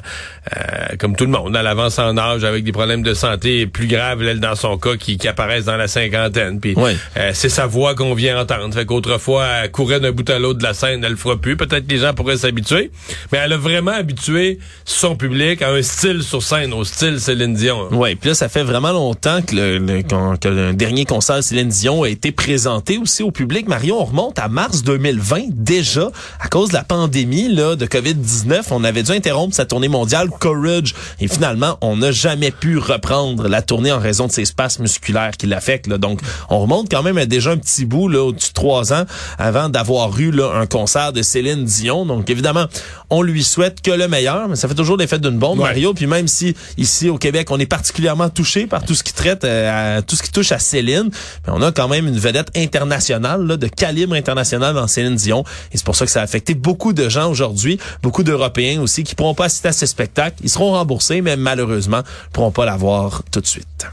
euh, 0.57 0.97
comme 0.99 1.17
tout 1.17 1.25
le 1.25 1.31
monde, 1.33 1.57
à 1.57 1.63
l'avance 1.63 1.99
en 1.99 2.17
âge, 2.17 2.45
avec 2.45 2.63
des 2.63 2.71
problèmes 2.71 3.03
de 3.03 3.15
santé 3.15 3.67
plus 3.67 3.89
graves, 3.89 4.23
elle, 4.23 4.39
dans 4.39 4.55
son 4.55 4.79
cas, 4.79 4.97
qui, 4.97 5.19
qui 5.19 5.27
apparaissent 5.27 5.65
dans 5.65 5.77
la 5.77 5.89
cinquantaine. 5.89 6.61
Puis 6.61 6.75
Ouais. 6.77 6.97
euh, 7.17 7.31
c'est 7.35 7.49
sa 7.49 7.67
voix 7.67 7.97
qu'on 7.97 8.15
vient 8.15 8.41
entendre. 8.41 8.73
Fait 8.73 8.87
qu'autrefois, 8.87 9.45
elle 9.65 9.71
courait 9.73 9.99
d'un 9.99 10.13
bout 10.13 10.29
à 10.31 10.39
l'autre 10.39 10.59
de 10.61 10.65
la 10.65 10.75
scène, 10.75 11.03
elle 11.03 11.11
le 11.13 11.17
fera 11.17 11.37
plus. 11.37 11.57
Peut-être 11.57 11.87
que 11.87 11.93
les 11.93 11.99
gens 11.99 12.15
pourraient 12.15 12.37
s'habituer. 12.37 12.93
Mais 13.33 13.39
elle 13.39 13.53
a 13.55 13.57
vraiment 13.57 13.91
habitué 13.93 14.61
son 14.85 15.17
public 15.17 15.63
à 15.63 15.71
un 15.71 15.83
style 15.83 16.23
sur 16.23 16.43
scène, 16.45 16.73
au 16.73 16.85
style 16.85 17.19
Céline 17.19 17.55
Dion. 17.55 17.87
hein. 17.87 17.89
Oui, 17.91 18.15
puis 18.15 18.29
là, 18.29 18.35
ça 18.37 18.49
fait 18.49 18.63
vraiment 18.63 18.93
longtemps 18.93 19.43
que 19.43 19.57
le, 19.57 19.79
le- 19.79 20.03
que 20.03 20.49
le 20.49 20.73
dernier 20.75 21.05
concert 21.05 21.37
de 21.39 21.41
Céline 21.43 21.69
Dion 21.71 22.05
a 22.05 22.09
été 22.09 22.31
présenté 22.31 22.99
aussi 22.99 23.23
au 23.25 23.33
public. 23.33 23.64
Québec, 23.65 23.69
Mario, 23.69 23.97
on 23.99 24.05
remonte 24.05 24.39
à 24.39 24.49
mars 24.49 24.83
2020 24.83 25.45
déjà 25.51 26.11
à 26.39 26.49
cause 26.49 26.69
de 26.69 26.75
la 26.75 26.85
pandémie 26.85 27.49
là, 27.49 27.77
de 27.77 27.87
COVID-19. 27.87 28.63
On 28.73 28.85
avait 28.85 29.03
dû 29.03 29.13
interrompre 29.13 29.55
sa 29.55 29.65
tournée 29.65 29.89
mondiale 29.89 30.29
Courage 30.29 30.95
et 31.19 31.29
finalement, 31.29 31.79
on 31.81 31.97
n'a 31.97 32.13
jamais 32.13 32.51
pu 32.51 32.77
reprendre 32.77 33.49
la 33.49 33.63
tournée 33.63 33.91
en 33.91 33.99
raison 33.99 34.27
de 34.27 34.33
ces 34.33 34.45
spasmes 34.45 34.83
musculaires 34.83 35.33
qui 35.39 35.47
l'affectent. 35.47 35.89
Donc, 35.89 36.21
on 36.51 36.59
remonte 36.59 36.91
quand 36.91 37.03
même 37.03 37.17
à 37.17 37.25
déjà 37.25 37.53
un 37.53 37.57
petit 37.57 37.87
bout 37.87 38.09
là, 38.09 38.23
au-dessus 38.25 38.51
de 38.51 38.55
trois 38.55 38.93
ans 38.93 39.05
avant 39.39 39.69
d'avoir 39.71 40.19
eu 40.19 40.31
là, 40.31 40.53
un 40.55 40.67
concert 40.67 41.13
de 41.13 41.23
Céline 41.23 41.65
Dion. 41.65 42.05
Donc, 42.05 42.29
évidemment, 42.29 42.67
on 43.09 43.23
lui 43.23 43.45
souhaite 43.45 43.81
que 43.81 43.93
le 43.93 44.09
meilleur, 44.09 44.49
mais 44.49 44.57
ça 44.57 44.69
fait 44.69 44.75
toujours 44.75 44.97
l'effet 44.97 45.19
d'une 45.19 45.39
bombe, 45.39 45.61
Mario. 45.61 45.95
Puis 45.95 46.07
même 46.07 46.29
si 46.29 46.55
ici 46.77 47.09
au 47.09 47.17
Québec, 47.17 47.51
on 47.51 47.59
est 47.59 47.67
particulièrement 47.67 48.29
touché 48.29 48.67
par 48.67 48.85
tout 48.85 48.95
ce 48.95 49.03
qui 49.03 49.15
traite, 49.15 49.45
euh, 49.45 49.99
à, 49.99 50.03
tout 50.03 50.17
ce 50.17 50.23
qui 50.23 50.33
touche 50.33 50.53
à 50.53 50.59
Céline, 50.59 51.11
mais 51.47 51.53
on 51.55 51.63
a 51.63 51.73
quand 51.73 51.89
même 51.89 52.07
une 52.07 52.19
vedette 52.19 52.51
internationale 52.57 53.47
de 53.57 53.69
calibre 53.69 54.15
international 54.15 54.75
dans 54.75 54.87
Céline 54.87 55.17
Dion. 55.17 55.45
Et 55.73 55.77
c'est 55.77 55.85
pour 55.85 55.97
ça 55.97 56.05
que 56.05 56.11
ça 56.11 56.21
a 56.21 56.25
affecté 56.25 56.55
beaucoup 56.55 56.93
de 56.93 57.09
gens 57.09 57.31
aujourd'hui, 57.31 57.79
beaucoup 58.03 58.23
d'Européens 58.23 58.81
aussi 58.81 59.05
qui 59.05 59.15
pourront 59.15 59.35
pas 59.35 59.47
assister 59.47 59.69
à 59.69 59.73
ces 59.73 59.87
spectacles. 59.87 60.37
Ils 60.43 60.51
seront 60.51 60.73
remboursés, 60.73 61.21
mais 61.21 61.37
malheureusement, 61.37 62.03
pourront 62.33 62.51
pas 62.51 62.65
l'avoir 62.65 63.23
tout 63.31 63.41
de 63.41 63.47
suite. 63.47 63.87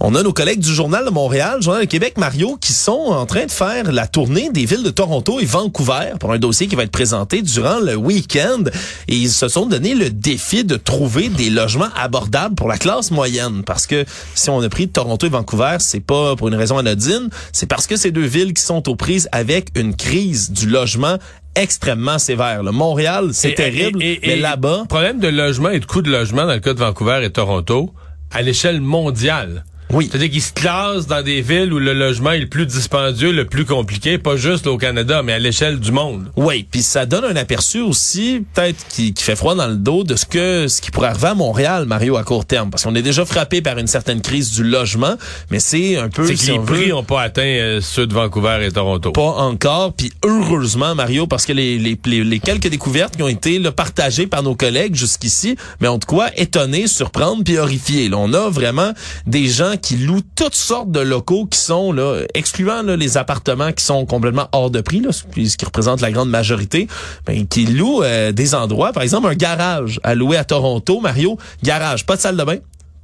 On 0.00 0.14
a 0.14 0.22
nos 0.22 0.32
collègues 0.32 0.60
du 0.60 0.72
Journal 0.72 1.04
de 1.04 1.10
Montréal, 1.10 1.60
Journal 1.60 1.82
de 1.82 1.88
Québec, 1.88 2.18
Mario, 2.18 2.56
qui 2.60 2.72
sont 2.72 2.92
en 2.92 3.26
train 3.26 3.46
de 3.46 3.50
faire 3.50 3.90
la 3.90 4.06
tournée 4.06 4.48
des 4.50 4.64
villes 4.64 4.84
de 4.84 4.90
Toronto 4.90 5.40
et 5.40 5.44
Vancouver 5.44 6.12
pour 6.20 6.32
un 6.32 6.38
dossier 6.38 6.68
qui 6.68 6.76
va 6.76 6.84
être 6.84 6.92
présenté 6.92 7.42
durant 7.42 7.80
le 7.80 7.96
week-end. 7.96 8.62
Et 9.08 9.16
ils 9.16 9.30
se 9.30 9.48
sont 9.48 9.66
donné 9.66 9.96
le 9.96 10.10
défi 10.10 10.62
de 10.62 10.76
trouver 10.76 11.28
des 11.30 11.50
logements 11.50 11.88
abordables 11.96 12.54
pour 12.54 12.68
la 12.68 12.78
classe 12.78 13.10
moyenne. 13.10 13.64
Parce 13.66 13.88
que 13.88 14.04
si 14.36 14.50
on 14.50 14.62
a 14.62 14.68
pris 14.68 14.88
Toronto 14.88 15.26
et 15.26 15.30
Vancouver, 15.30 15.78
c'est 15.80 15.98
pas 15.98 16.36
pour 16.36 16.46
une 16.46 16.54
raison 16.54 16.78
anodine, 16.78 17.28
c'est 17.52 17.66
parce 17.66 17.88
que 17.88 17.96
ces 17.96 18.12
deux 18.12 18.24
villes 18.24 18.54
qui 18.54 18.62
sont 18.62 18.88
aux 18.88 18.94
prises 18.94 19.28
avec 19.32 19.70
une 19.74 19.96
crise 19.96 20.52
du 20.52 20.68
logement 20.68 21.18
extrêmement 21.56 22.20
sévère. 22.20 22.62
Le 22.62 22.70
Montréal, 22.70 23.30
c'est 23.32 23.56
terrible, 23.56 24.00
et, 24.00 24.20
mais 24.24 24.36
là-bas... 24.36 24.84
Problème 24.88 25.18
de 25.18 25.26
logement 25.26 25.70
et 25.70 25.80
de 25.80 25.86
coût 25.86 26.02
de 26.02 26.10
logement 26.10 26.46
dans 26.46 26.54
le 26.54 26.60
cas 26.60 26.72
de 26.72 26.78
Vancouver 26.78 27.20
et 27.24 27.30
Toronto, 27.30 27.92
à 28.30 28.42
l'échelle 28.42 28.80
mondiale. 28.80 29.64
Oui. 29.92 30.08
C'est-à-dire 30.10 30.30
qu'ils 30.30 30.42
se 30.42 30.52
classent 30.52 31.06
dans 31.06 31.22
des 31.22 31.40
villes 31.40 31.72
où 31.72 31.78
le 31.78 31.94
logement 31.94 32.32
est 32.32 32.40
le 32.40 32.46
plus 32.46 32.66
dispendieux, 32.66 33.32
le 33.32 33.46
plus 33.46 33.64
compliqué, 33.64 34.18
pas 34.18 34.36
juste 34.36 34.66
au 34.66 34.76
Canada, 34.76 35.22
mais 35.22 35.32
à 35.32 35.38
l'échelle 35.38 35.78
du 35.78 35.92
monde. 35.92 36.30
Oui, 36.36 36.66
puis 36.70 36.82
ça 36.82 37.06
donne 37.06 37.24
un 37.24 37.36
aperçu 37.36 37.80
aussi, 37.80 38.44
peut-être 38.54 38.86
qui, 38.88 39.14
qui, 39.14 39.24
fait 39.24 39.36
froid 39.36 39.54
dans 39.54 39.66
le 39.66 39.76
dos, 39.76 40.04
de 40.04 40.16
ce 40.16 40.26
que 40.26 40.68
ce 40.68 40.80
qui 40.80 40.90
pourrait 40.90 41.08
arriver 41.08 41.28
à 41.28 41.34
Montréal, 41.34 41.84
Mario, 41.86 42.16
à 42.16 42.24
court 42.24 42.44
terme. 42.44 42.70
Parce 42.70 42.84
qu'on 42.84 42.94
est 42.94 43.02
déjà 43.02 43.24
frappé 43.24 43.62
par 43.62 43.78
une 43.78 43.86
certaine 43.86 44.20
crise 44.20 44.52
du 44.52 44.64
logement, 44.64 45.16
mais 45.50 45.60
c'est 45.60 45.96
un 45.96 46.08
peu... 46.08 46.26
C'est 46.26 46.34
que 46.34 46.52
les 46.52 46.58
prix 46.58 46.88
n'ont 46.90 47.04
pas 47.04 47.22
atteint 47.22 47.42
euh, 47.42 47.80
ceux 47.80 48.06
de 48.06 48.12
Vancouver 48.12 48.58
et 48.62 48.70
Toronto. 48.70 49.12
Pas 49.12 49.22
encore, 49.22 49.94
puis 49.94 50.12
heureusement, 50.24 50.94
Mario, 50.94 51.26
parce 51.26 51.46
que 51.46 51.52
les, 51.52 51.78
les, 51.78 51.98
les, 52.04 52.40
quelques 52.40 52.68
découvertes 52.68 53.16
qui 53.16 53.22
ont 53.22 53.28
été 53.28 53.58
là, 53.58 53.72
partagées 53.72 54.26
par 54.26 54.42
nos 54.42 54.54
collègues 54.54 54.94
jusqu'ici, 54.94 55.56
mais 55.80 55.88
ont 55.88 55.98
de 55.98 56.04
quoi 56.04 56.28
étonner, 56.36 56.86
surprendre, 56.86 57.42
puis 57.42 57.56
horrifier. 57.56 58.08
Là, 58.08 58.18
on 58.18 58.32
a 58.34 58.50
vraiment 58.50 58.92
des 59.26 59.46
gens 59.46 59.76
qui 59.80 59.96
louent 59.96 60.22
toutes 60.36 60.54
sortes 60.54 60.90
de 60.90 61.00
locaux 61.00 61.46
qui 61.46 61.58
sont, 61.58 61.92
là, 61.92 62.22
excluant 62.34 62.82
les 62.82 63.16
appartements 63.16 63.72
qui 63.72 63.84
sont 63.84 64.06
complètement 64.06 64.48
hors 64.52 64.70
de 64.70 64.80
prix, 64.80 65.00
là, 65.00 65.10
ce 65.12 65.24
qui 65.24 65.64
représente 65.64 66.00
la 66.00 66.10
grande 66.10 66.30
majorité, 66.30 66.88
ben, 67.26 67.46
qui 67.46 67.66
louent 67.66 68.02
euh, 68.02 68.32
des 68.32 68.54
endroits, 68.54 68.92
par 68.92 69.02
exemple 69.02 69.28
un 69.28 69.34
garage 69.34 70.00
à 70.02 70.14
louer 70.14 70.36
à 70.36 70.44
Toronto, 70.44 71.00
Mario, 71.00 71.38
garage, 71.62 72.06
pas 72.06 72.16
de 72.16 72.20
salle 72.20 72.36
de 72.36 72.44
bain, 72.44 72.58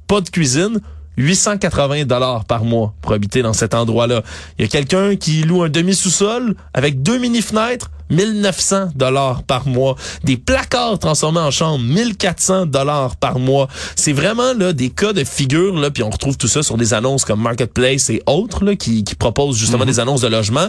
pas 0.07 0.21
de 0.21 0.29
cuisine, 0.29 0.79
880 1.17 2.05
dollars 2.05 2.45
par 2.45 2.65
mois 2.65 2.93
pour 3.01 3.13
habiter 3.13 3.41
dans 3.41 3.53
cet 3.53 3.73
endroit-là. 3.73 4.21
Il 4.57 4.63
y 4.63 4.65
a 4.65 4.67
quelqu'un 4.67 5.15
qui 5.15 5.43
loue 5.43 5.63
un 5.63 5.69
demi-sous-sol 5.69 6.55
avec 6.73 7.01
deux 7.01 7.17
mini-fenêtres, 7.17 7.89
1900 8.09 8.89
dollars 8.95 9.43
par 9.43 9.67
mois. 9.67 9.95
Des 10.23 10.37
placards 10.37 10.99
transformés 10.99 11.39
en 11.39 11.51
chambre, 11.51 11.83
1400 11.83 12.67
dollars 12.67 13.15
par 13.15 13.39
mois. 13.39 13.67
C'est 13.95 14.13
vraiment 14.13 14.53
là 14.53 14.73
des 14.73 14.89
cas 14.89 15.13
de 15.13 15.23
figure 15.23 15.75
là, 15.75 15.91
puis 15.91 16.03
on 16.03 16.09
retrouve 16.09 16.37
tout 16.37 16.47
ça 16.47 16.63
sur 16.63 16.77
des 16.77 16.93
annonces 16.93 17.25
comme 17.25 17.41
Marketplace 17.41 18.09
et 18.09 18.21
autres 18.25 18.63
là, 18.63 18.75
qui, 18.75 19.03
qui 19.03 19.15
proposent 19.15 19.57
justement 19.57 19.83
Mhm. 19.85 19.89
des 19.91 19.99
annonces 19.99 20.21
de 20.21 20.27
logement 20.27 20.67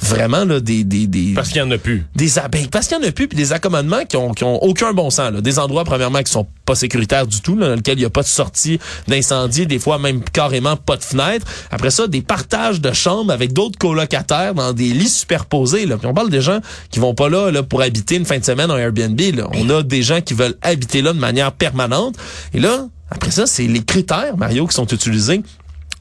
vraiment 0.00 0.44
là 0.44 0.60
des 0.60 0.84
des 0.84 1.06
des 1.06 1.32
Parce 1.34 1.48
qu'il 1.48 1.58
y 1.58 1.60
en 1.60 1.70
a 1.70 1.78
plus. 1.78 2.06
des 2.14 2.30
ben, 2.52 2.66
parce 2.70 2.86
qu'il 2.86 2.96
y 2.96 3.00
en 3.00 3.08
a 3.08 3.10
plus 3.10 3.26
puis 3.26 3.36
des 3.36 3.52
accommodements 3.52 4.04
qui 4.04 4.16
ont 4.16 4.32
qui 4.32 4.44
ont 4.44 4.62
aucun 4.62 4.92
bon 4.92 5.10
sens 5.10 5.32
là. 5.32 5.40
des 5.40 5.58
endroits 5.58 5.84
premièrement 5.84 6.22
qui 6.22 6.30
sont 6.30 6.46
pas 6.64 6.76
sécuritaires 6.76 7.26
du 7.26 7.40
tout 7.40 7.56
là, 7.56 7.70
dans 7.70 7.74
lesquels 7.74 7.98
il 7.98 8.02
y 8.02 8.04
a 8.04 8.10
pas 8.10 8.22
de 8.22 8.28
sortie 8.28 8.78
d'incendie 9.08 9.66
des 9.66 9.78
fois 9.80 9.98
même 9.98 10.22
carrément 10.22 10.76
pas 10.76 10.96
de 10.96 11.02
fenêtre 11.02 11.46
après 11.72 11.90
ça 11.90 12.06
des 12.06 12.22
partages 12.22 12.80
de 12.80 12.92
chambres 12.92 13.32
avec 13.32 13.52
d'autres 13.52 13.78
colocataires 13.78 14.54
dans 14.54 14.72
des 14.72 14.90
lits 14.90 15.08
superposés 15.08 15.84
là 15.84 15.96
puis 15.96 16.06
on 16.06 16.14
parle 16.14 16.30
des 16.30 16.42
gens 16.42 16.60
qui 16.90 17.00
vont 17.00 17.14
pas 17.14 17.28
là 17.28 17.50
là 17.50 17.62
pour 17.64 17.82
habiter 17.82 18.16
une 18.16 18.24
fin 18.24 18.38
de 18.38 18.44
semaine 18.44 18.70
en 18.70 18.76
Airbnb 18.76 19.20
là 19.34 19.48
on 19.54 19.68
a 19.70 19.82
des 19.82 20.02
gens 20.02 20.20
qui 20.20 20.34
veulent 20.34 20.56
habiter 20.62 21.02
là 21.02 21.12
de 21.12 21.18
manière 21.18 21.50
permanente 21.52 22.14
et 22.54 22.60
là 22.60 22.86
après 23.10 23.32
ça 23.32 23.46
c'est 23.46 23.66
les 23.66 23.82
critères 23.82 24.36
Mario 24.36 24.66
qui 24.68 24.74
sont 24.74 24.86
utilisés 24.86 25.42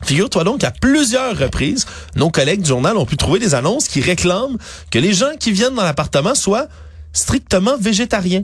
Figure-toi 0.03 0.43
donc 0.43 0.59
qu'à 0.59 0.71
plusieurs 0.71 1.37
reprises, 1.37 1.85
nos 2.15 2.29
collègues 2.29 2.61
du 2.61 2.69
journal 2.69 2.97
ont 2.97 3.05
pu 3.05 3.17
trouver 3.17 3.39
des 3.39 3.55
annonces 3.55 3.87
qui 3.87 3.99
réclament 4.01 4.57
que 4.91 4.99
les 4.99 5.13
gens 5.13 5.31
qui 5.39 5.51
viennent 5.51 5.75
dans 5.75 5.83
l'appartement 5.83 6.35
soient 6.35 6.67
strictement 7.13 7.77
végétariens. 7.79 8.43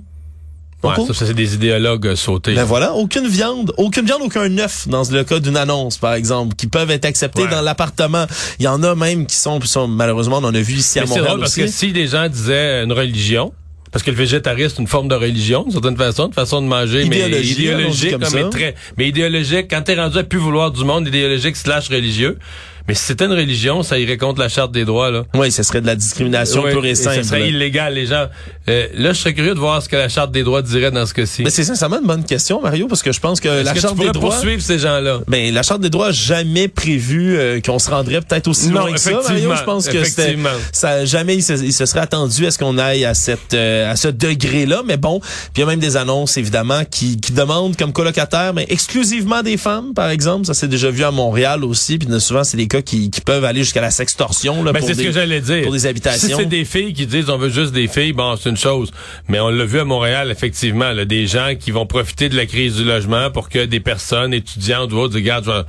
Ouais, 0.84 0.96
ça, 1.08 1.14
ça, 1.14 1.26
c'est 1.28 1.34
des 1.34 1.54
idéologues 1.56 2.08
euh, 2.08 2.16
sautés. 2.18 2.54
ben 2.56 2.66
voilà, 2.66 2.92
aucune 2.94 3.26
viande, 3.26 3.74
aucune 3.78 4.06
viande, 4.06 4.22
aucun 4.22 4.58
œuf 4.58 4.86
dans 4.90 5.04
le 5.10 5.24
cas 5.24 5.40
d'une 5.40 5.56
annonce, 5.56 5.98
par 5.98 6.14
exemple, 6.14 6.56
qui 6.58 6.68
peuvent 6.68 6.92
être 6.92 7.06
acceptés 7.06 7.44
Ouais. 7.44 7.50
dans 7.50 7.62
l'appartement. 7.62 8.26
Il 8.60 8.66
y 8.66 8.68
en 8.68 8.84
a 8.84 8.94
même 8.94 9.26
qui 9.26 9.38
sont, 9.38 9.60
qui 9.62 9.70
sont 9.70 9.88
malheureusement, 9.88 10.40
on 10.40 10.44
en 10.44 10.54
a 10.54 10.60
vu 10.60 10.74
ici 10.74 11.00
à 11.00 11.04
Mais 11.04 11.08
Montréal 11.08 11.28
drôle 11.28 11.40
parce 11.40 11.56
que 11.56 11.68
si 11.68 11.94
les 11.94 12.08
gens 12.08 12.28
disaient 12.28 12.84
une 12.84 12.92
religion, 12.92 13.54
parce 13.94 14.04
que 14.04 14.10
le 14.10 14.18
végétarisme 14.18 14.74
c'est 14.76 14.82
une 14.82 14.88
forme 14.88 15.08
de 15.08 15.16
religion, 15.16 15.64
d'une 15.64 15.72
certaine 15.72 15.96
façon, 15.96 16.28
de 16.28 16.34
façon 16.34 16.62
de 16.62 16.68
manger, 16.68 17.04
Idéologie, 17.04 17.56
mais 17.56 17.64
idéologique, 17.64 18.14
allons-y 18.14 18.32
comme 18.32 18.42
mais 18.44 18.50
très, 18.50 18.76
mais 18.98 19.08
idéologique. 19.08 19.68
Quand 19.70 19.84
t'es 19.84 19.96
rendu 19.96 20.18
à 20.18 20.24
plus 20.24 20.40
vouloir 20.40 20.72
du 20.72 20.84
monde, 20.84 21.08
idéologique 21.08 21.56
slash 21.56 21.90
religieux. 21.90 22.40
Mais 22.88 22.96
si 22.96 23.04
c'était 23.06 23.26
une 23.26 23.34
religion, 23.34 23.82
ça 23.82 23.98
irait 23.98 24.18
contre 24.18 24.40
la 24.42 24.50
charte 24.50 24.72
des 24.72 24.84
droits 24.84 25.10
là. 25.10 25.24
Oui, 25.36 25.52
ce 25.52 25.64
serait 25.64 25.82
de 25.82 25.88
la 25.88 25.96
discrimination 25.96 26.64
pure 26.64 26.86
et 26.86 26.96
simple. 26.96 27.18
Ça 27.18 27.24
serait 27.24 27.40
là. 27.40 27.48
illégal, 27.48 27.94
les 27.94 28.08
gens. 28.08 28.28
Euh, 28.70 28.88
là, 28.96 29.14
je 29.14 29.20
serais 29.20 29.34
curieux 29.34 29.54
de 29.54 29.60
voir 29.60 29.82
ce 29.82 29.90
que 29.90 29.96
la 29.96 30.10
charte 30.10 30.32
des 30.32 30.44
droits 30.44 30.62
dirait 30.62 30.92
dans 30.92 31.06
ce 31.06 31.14
cas-ci. 31.14 31.44
Mais 31.44 31.50
c'est 31.50 31.64
sincèrement 31.64 32.00
une 32.00 32.08
bonne 32.08 32.24
question, 32.26 32.62
Mario, 32.62 32.88
parce 32.88 33.02
que 33.02 33.12
je 33.12 33.20
pense 33.20 33.40
que 33.40 33.48
la 33.48 33.72
que 33.72 33.76
tu 33.76 33.82
charte 33.82 33.98
des 33.98 34.10
droits. 34.10 34.32
poursuivre 34.32 34.62
ces 34.62 34.80
gens-là? 34.80 35.22
Ben, 35.28 35.54
la 35.54 35.64
charte 35.64 35.82
des 35.82 35.90
droits 35.90 36.08
a 36.08 36.12
jamais 36.12 36.68
prévu 36.68 37.38
euh, 37.38 37.62
qu'on 37.62 37.80
se 37.80 37.90
rendrait 37.90 38.22
peut-être 38.22 38.48
aussi 38.48 38.70
Non, 38.70 38.82
loin 38.82 38.92
que 38.94 39.00
ça, 39.00 39.12
Mario. 39.12 39.56
Je 39.56 39.64
pense 39.64 39.88
que 39.88 40.04
c'était, 40.04 40.38
ça 40.72 41.06
jamais 41.06 41.36
il 41.36 41.44
se, 41.44 41.54
il 41.54 41.74
se 41.74 41.86
serait 41.86 42.02
attendu 42.02 42.46
à 42.46 42.52
ce 42.52 42.58
qu'on 42.58 42.78
aille 42.78 43.06
à 43.06 43.14
cette 43.14 43.54
euh, 43.54 43.92
à 43.92 43.96
ce 43.96 44.08
degré-là. 44.10 44.82
Mais 44.86 44.98
bon, 44.98 45.20
puis 45.20 45.30
il 45.58 45.60
y 45.62 45.64
a 45.64 45.66
même 45.68 45.80
des 45.80 45.98
annonces 45.98 46.38
évidemment 46.38 46.84
qui, 46.90 47.18
qui 47.18 47.32
demandent 47.34 47.78
comme 47.78 47.94
colocataires, 47.94 48.54
mais 48.54 48.66
exclusivement 48.70 49.42
des 49.42 49.58
femmes, 49.58 49.94
par 49.94 50.10
exemple. 50.10 50.46
Ça 50.46 50.54
s'est 50.54 50.68
déjà 50.68 50.90
vu 50.90 51.04
à 51.04 51.12
Montréal 51.12 51.64
aussi. 51.64 51.98
Puis 51.98 52.08
souvent 52.20 52.44
c'est 52.44 52.58
des 52.58 52.68
cas 52.74 52.82
qui, 52.82 53.10
qui 53.10 53.22
peuvent 53.22 53.46
aller 53.46 53.62
jusqu'à 53.64 53.82
la 53.82 53.92
sextorsion 53.92 54.64
là, 54.64 54.72
Ben, 54.74 54.80
pour, 54.80 54.88
c'est 54.88 54.94
ce 54.96 55.00
des, 55.00 55.06
que 55.06 55.12
j'allais 55.12 55.42
dire. 55.42 55.64
pour 55.64 55.72
des 55.72 55.86
habitations. 55.86 56.28
Si 56.38 56.44
c'est 56.44 56.46
des 56.50 56.66
filles 56.66 56.94
qui 56.94 57.06
disent 57.06 57.30
on 57.30 57.38
veut 57.38 57.50
juste 57.50 57.72
des 57.74 57.88
filles, 57.88 58.14
bon, 58.14 58.36
c'est 58.36 58.50
une 58.50 58.58
chose. 58.58 58.92
Mais 59.28 59.40
on 59.40 59.50
l'a 59.50 59.66
vu 59.66 59.80
à 59.80 59.86
Montréal, 59.86 60.30
effectivement, 60.32 60.92
là, 60.92 61.06
des 61.06 61.28
gens 61.28 61.54
qui 61.60 61.72
vont 61.72 61.86
profiter 61.86 62.30
de 62.30 62.36
la 62.36 62.46
crise 62.46 62.76
du 62.76 62.84
logement 62.84 63.32
pour 63.32 63.50
que 63.50 63.66
des 63.66 63.80
personnes 63.80 64.34
étudiantes 64.34 64.92
ou 64.94 64.98
autres 64.98 65.14
disent, 65.14 65.22
regarde, 65.24 65.46
je 65.46 65.52
vais- 65.52 65.64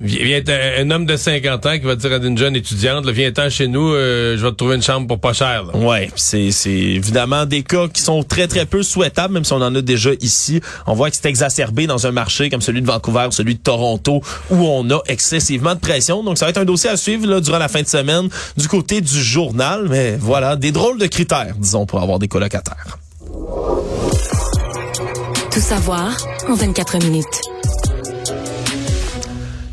Viens, 0.00 0.42
un, 0.78 0.90
homme 0.90 1.06
de 1.06 1.16
50 1.16 1.66
ans 1.66 1.78
qui 1.78 1.84
va 1.84 1.94
dire 1.94 2.12
à 2.12 2.16
une 2.16 2.36
jeune 2.36 2.56
étudiante, 2.56 3.06
viens-t'en 3.06 3.48
chez 3.48 3.68
nous, 3.68 3.92
euh, 3.92 4.36
je 4.36 4.44
vais 4.44 4.50
te 4.50 4.56
trouver 4.56 4.74
une 4.74 4.82
chambre 4.82 5.06
pour 5.06 5.20
pas 5.20 5.32
cher. 5.32 5.64
là. 5.64 5.76
Ouais, 5.76 6.10
c'est 6.16 6.50
c'est 6.50 6.70
évidemment 6.70 7.46
des 7.46 7.62
cas 7.62 7.86
qui 7.86 8.02
sont 8.02 8.24
très 8.24 8.48
très 8.48 8.66
peu 8.66 8.82
souhaitables, 8.82 9.32
même 9.32 9.44
si 9.44 9.52
on 9.52 9.62
en 9.62 9.72
a 9.72 9.82
déjà 9.82 10.10
ici. 10.20 10.60
On 10.88 10.94
voit 10.94 11.10
que 11.10 11.16
c'est 11.16 11.28
exacerbé 11.28 11.86
dans 11.86 12.08
un 12.08 12.10
marché 12.10 12.50
comme 12.50 12.60
celui 12.60 12.82
de 12.82 12.86
Vancouver, 12.86 13.28
celui 13.30 13.54
de 13.54 13.60
Toronto, 13.60 14.20
où 14.50 14.56
on 14.56 14.90
a 14.90 15.00
excessivement 15.06 15.74
de 15.76 15.80
pression. 15.80 16.24
Donc 16.24 16.38
ça 16.38 16.46
va 16.46 16.50
être 16.50 16.58
un 16.58 16.64
dossier 16.64 16.90
à 16.90 16.96
suivre 16.96 17.26
là, 17.28 17.40
durant 17.40 17.58
la 17.58 17.68
fin 17.68 17.82
de 17.82 17.88
semaine 17.88 18.28
du 18.56 18.66
côté 18.66 19.00
du 19.00 19.22
journal. 19.22 19.86
Mais 19.88 20.16
voilà, 20.16 20.56
des 20.56 20.72
drôles 20.72 20.98
de 20.98 21.06
critères, 21.06 21.54
disons, 21.56 21.86
pour 21.86 22.02
avoir 22.02 22.18
des 22.18 22.28
colocataires. 22.28 22.98
Tout 25.52 25.60
savoir 25.60 26.16
en 26.48 26.54
24 26.54 26.98
minutes. 26.98 27.42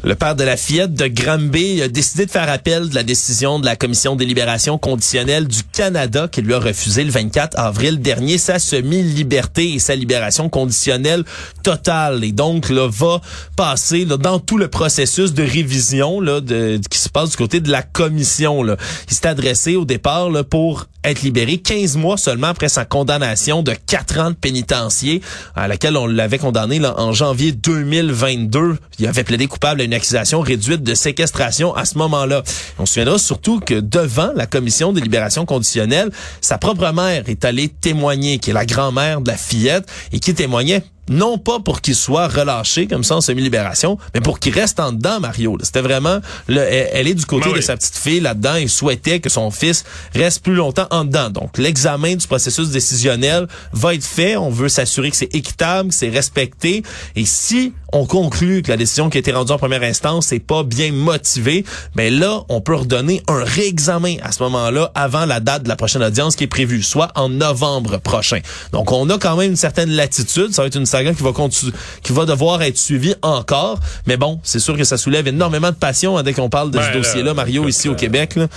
Le 0.04 0.16
père 0.16 0.36
de 0.36 0.44
la 0.44 0.58
fillette 0.58 0.96
de 0.96 1.06
Granby 1.06 1.80
a 1.84 1.88
décidé 1.88 2.26
de 2.26 2.32
faire 2.32 2.50
appel 2.50 2.90
de 2.90 2.96
la 2.96 3.04
décision 3.04 3.60
de 3.60 3.66
la 3.66 3.76
Commission 3.76 4.16
des 4.16 4.26
libérations 4.26 4.80
conditionnelles 4.80 5.48
du 5.48 5.62
Canada 5.64 6.28
qui 6.28 6.42
lui 6.42 6.56
a 6.56 6.60
refusé 6.60 7.04
le 7.04 7.12
24 7.12 7.60
avril 7.60 8.02
dernier 8.02 8.40
sa 8.40 8.58
semi-liberté 8.58 9.74
et 9.74 9.78
sa 9.78 9.96
libération 9.96 10.50
conditionnelle 10.50 11.24
totale. 11.62 12.24
Et 12.24 12.32
donc, 12.32 12.70
là, 12.70 12.90
va 12.90 13.22
passer 13.56 14.06
là, 14.06 14.18
dans 14.18 14.40
tout 14.40 14.58
le 14.58 14.70
processus 14.70 15.34
de 15.34 15.44
révision 15.44 16.20
là, 16.20 16.42
de, 16.42 16.80
qui 16.90 16.98
se 16.98 17.10
passe 17.10 17.30
du 17.30 17.38
côté 17.38 17.60
de 17.60 17.70
la 17.70 17.84
Commission. 17.84 18.64
Là. 18.64 18.78
Il 19.08 19.14
s'est 19.14 19.28
adressé 19.28 19.76
au 19.76 19.86
départ 19.86 20.32
là, 20.32 20.44
pour 20.44 20.88
être 21.04 21.22
libéré 21.22 21.58
15 21.58 21.98
mois 21.98 22.18
seulement 22.18 22.48
après 22.48 22.70
sa 22.70 22.86
condamnation 22.86 23.64
de 23.64 23.74
4 23.74 24.20
ans 24.20 24.30
de 24.32 24.36
pénitencier 24.36 25.22
à 25.56 25.68
laquelle 25.68 25.98
on 25.98 26.06
l'avait 26.06 26.38
condamné 26.38 26.80
là, 26.80 27.00
en 27.00 27.12
janvier 27.12 27.52
2022. 27.52 28.78
Il 29.00 29.08
avait 29.08 29.24
plaidé 29.24 29.48
coupable 29.48 29.82
à 29.82 29.84
une 29.84 29.91
une 29.92 29.96
accusation 29.96 30.40
réduite 30.40 30.84
de 30.84 30.94
séquestration 30.94 31.76
à 31.76 31.84
ce 31.84 31.98
moment-là. 31.98 32.44
On 32.80 32.86
se 32.86 32.94
souviendra 32.94 33.20
surtout 33.20 33.60
que 33.60 33.74
devant 33.74 34.32
la 34.34 34.46
commission 34.46 34.94
de 34.94 35.02
libération 35.02 35.46
conditionnelle, 35.46 36.12
sa 36.40 36.58
propre 36.58 36.94
mère 36.94 37.28
est 37.28 37.44
allée 37.44 37.68
témoigner, 37.68 38.40
qui 38.40 38.52
est 38.52 38.54
la 38.54 38.66
grand-mère 38.66 39.20
de 39.20 39.30
la 39.30 39.36
fillette, 39.36 39.86
et 40.14 40.20
qui 40.20 40.34
témoignait 40.34 40.84
non 41.12 41.38
pas 41.38 41.60
pour 41.60 41.82
qu'il 41.82 41.96
soit 41.96 42.28
relâché 42.28 42.88
comme 42.88 43.04
ça 43.04 43.18
en 43.18 43.22
semi-libération, 43.22 43.98
mais 44.14 44.22
pour 44.22 44.40
qu'il 44.40 44.54
reste 44.54 44.80
en 44.80 44.92
dedans, 44.92 45.20
Mario. 45.20 45.58
C'était 45.62 45.82
vraiment, 45.82 46.20
le, 46.48 46.62
elle, 46.62 47.08
est 47.08 47.14
du 47.14 47.26
côté 47.26 47.50
Ben 47.50 47.58
de 47.58 47.62
sa 47.62 47.76
petite 47.76 47.98
fille 47.98 48.22
là-dedans 48.22 48.56
et 48.56 48.68
souhaitait 48.68 49.20
que 49.20 49.30
son 49.30 49.52
fils 49.52 49.84
reste 50.16 50.44
plus 50.44 50.56
longtemps 50.56 50.88
en 50.90 51.06
dedans. 51.06 51.30
Donc, 51.30 51.58
l'examen 51.58 52.16
du 52.16 52.26
processus 52.26 52.70
décisionnel 52.70 53.48
va 53.74 53.94
être 53.94 54.06
fait. 54.06 54.38
On 54.38 54.50
veut 54.50 54.70
s'assurer 54.70 55.12
que 55.12 55.18
c'est 55.18 55.36
équitable, 55.36 55.90
que 55.90 55.96
c'est 55.96 56.10
respecté. 56.10 56.84
Et 57.16 57.26
si 57.26 57.74
on 57.94 58.06
conclut 58.06 58.62
que 58.62 58.70
la 58.70 58.78
décision 58.78 59.10
qui 59.10 59.18
a 59.18 59.20
été 59.20 59.32
rendue 59.32 59.52
en 59.52 59.58
première 59.58 59.84
instance 59.84 60.32
n'est 60.32 60.40
pas 60.40 60.64
bien 60.64 60.94
motivée, 60.94 61.66
ben 61.96 62.14
là, 62.14 62.44
on 62.48 62.62
peut 62.62 62.76
redonner 62.76 63.22
un 63.28 63.44
réexamen 63.44 64.16
à 64.24 64.32
ce 64.32 64.42
moment-là 64.44 64.92
avant 64.96 65.26
la 65.26 65.40
date 65.40 65.64
de 65.64 65.70
la 65.70 65.76
prochaine 65.76 66.04
audience 66.04 66.36
qui 66.36 66.46
est 66.46 66.48
prévue, 66.48 66.84
soit 66.84 67.12
en 67.16 67.28
novembre 67.28 67.98
prochain. 67.98 68.40
Donc, 68.72 68.92
on 68.92 69.10
a 69.10 69.18
quand 69.18 69.36
même 69.36 69.52
une 69.52 69.58
certaine 69.58 69.90
latitude. 69.90 70.54
Ça 70.54 70.62
va 70.62 70.68
être 70.68 70.78
une 70.78 70.86
qui 71.14 71.24
va 71.24 71.32
continu- 71.32 71.72
qui 72.04 72.14
va 72.14 72.26
devoir 72.26 72.62
être 72.62 72.78
suivie 72.78 73.16
encore. 73.22 73.80
Mais 74.08 74.18
bon, 74.18 74.40
c'est 74.44 74.60
sûr 74.60 74.78
que 74.78 74.84
ça 74.84 74.98
soulève 74.98 75.28
énormément 75.28 75.70
de 75.70 75.76
passion 75.76 76.18
hein, 76.18 76.24
dès 76.24 76.34
qu'on 76.34 76.50
parle 76.50 76.72
de 76.72 76.78
Ben, 76.78 76.92
ce 76.94 76.98
dossier-là, 76.98 77.24
là, 77.30 77.34
Mario, 77.34 77.68
ici 77.68 77.90
au 77.90 77.94
euh, 77.94 77.96
Québec. 77.96 78.36
là. 78.36 78.48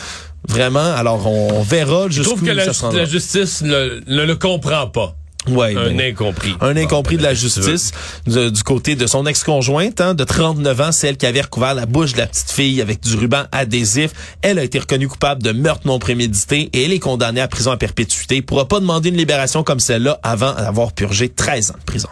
Vraiment. 0.47 0.95
Alors, 0.95 1.27
on 1.27 1.63
verra 1.63 2.05
Je 2.09 2.17
jusqu'où 2.17 2.35
trouve 2.37 2.45
que 2.49 2.53
la, 2.53 2.65
ça 2.67 2.73
se 2.75 2.83
rendra. 2.83 2.99
la 2.99 3.05
justice 3.07 3.63
ne, 3.63 4.01
le 4.07 4.35
comprend 4.37 4.87
pas. 4.89 5.15
Ouais, 5.47 5.77
Un 5.77 5.93
ben, 5.95 6.01
incompris. 6.13 6.55
un 6.63 6.75
incompris 6.75 7.17
Bon, 7.17 7.21
de 7.21 7.27
la 7.27 7.35
ben, 7.35 7.37
justice 7.37 7.93
du, 8.27 8.51
du 8.51 8.63
côté 8.63 8.97
de 8.97 9.07
son 9.07 9.27
ex-conjointe 9.27 10.01
hein, 10.01 10.15
de 10.15 10.25
39 10.25 10.81
ans, 10.81 10.91
celle 10.93 11.19
qui 11.19 11.27
avait 11.27 11.43
recouvert 11.43 11.75
la 11.75 11.85
bouche 11.85 12.15
de 12.15 12.19
la 12.19 12.27
petite 12.27 12.51
fille 12.51 12.81
avec 12.81 13.01
du 13.03 13.15
ruban 13.15 13.43
adhésif. 13.53 14.11
Elle 14.41 14.59
a 14.59 14.65
été 14.65 14.79
reconnue 14.79 15.07
coupable 15.07 15.43
de 15.43 15.53
meurtre 15.53 15.83
non 15.87 15.99
prémédité 15.99 16.71
et 16.73 16.85
elle 16.87 16.93
est 16.95 16.99
condamnée 16.99 17.43
à 17.43 17.49
prison 17.49 17.73
à 17.73 17.77
perpétuité. 17.77 18.37
Elle 18.39 18.43
pourra 18.43 18.67
pas 18.67 18.81
demander 18.81 19.11
une 19.11 19.19
libération 19.19 19.63
comme 19.65 19.81
celle-là 19.81 20.19
avant 20.23 20.55
d'avoir 20.55 20.93
purgé 20.95 21.29
13 21.29 21.73
ans 21.73 21.77
de 21.79 21.85
prison. 21.85 22.09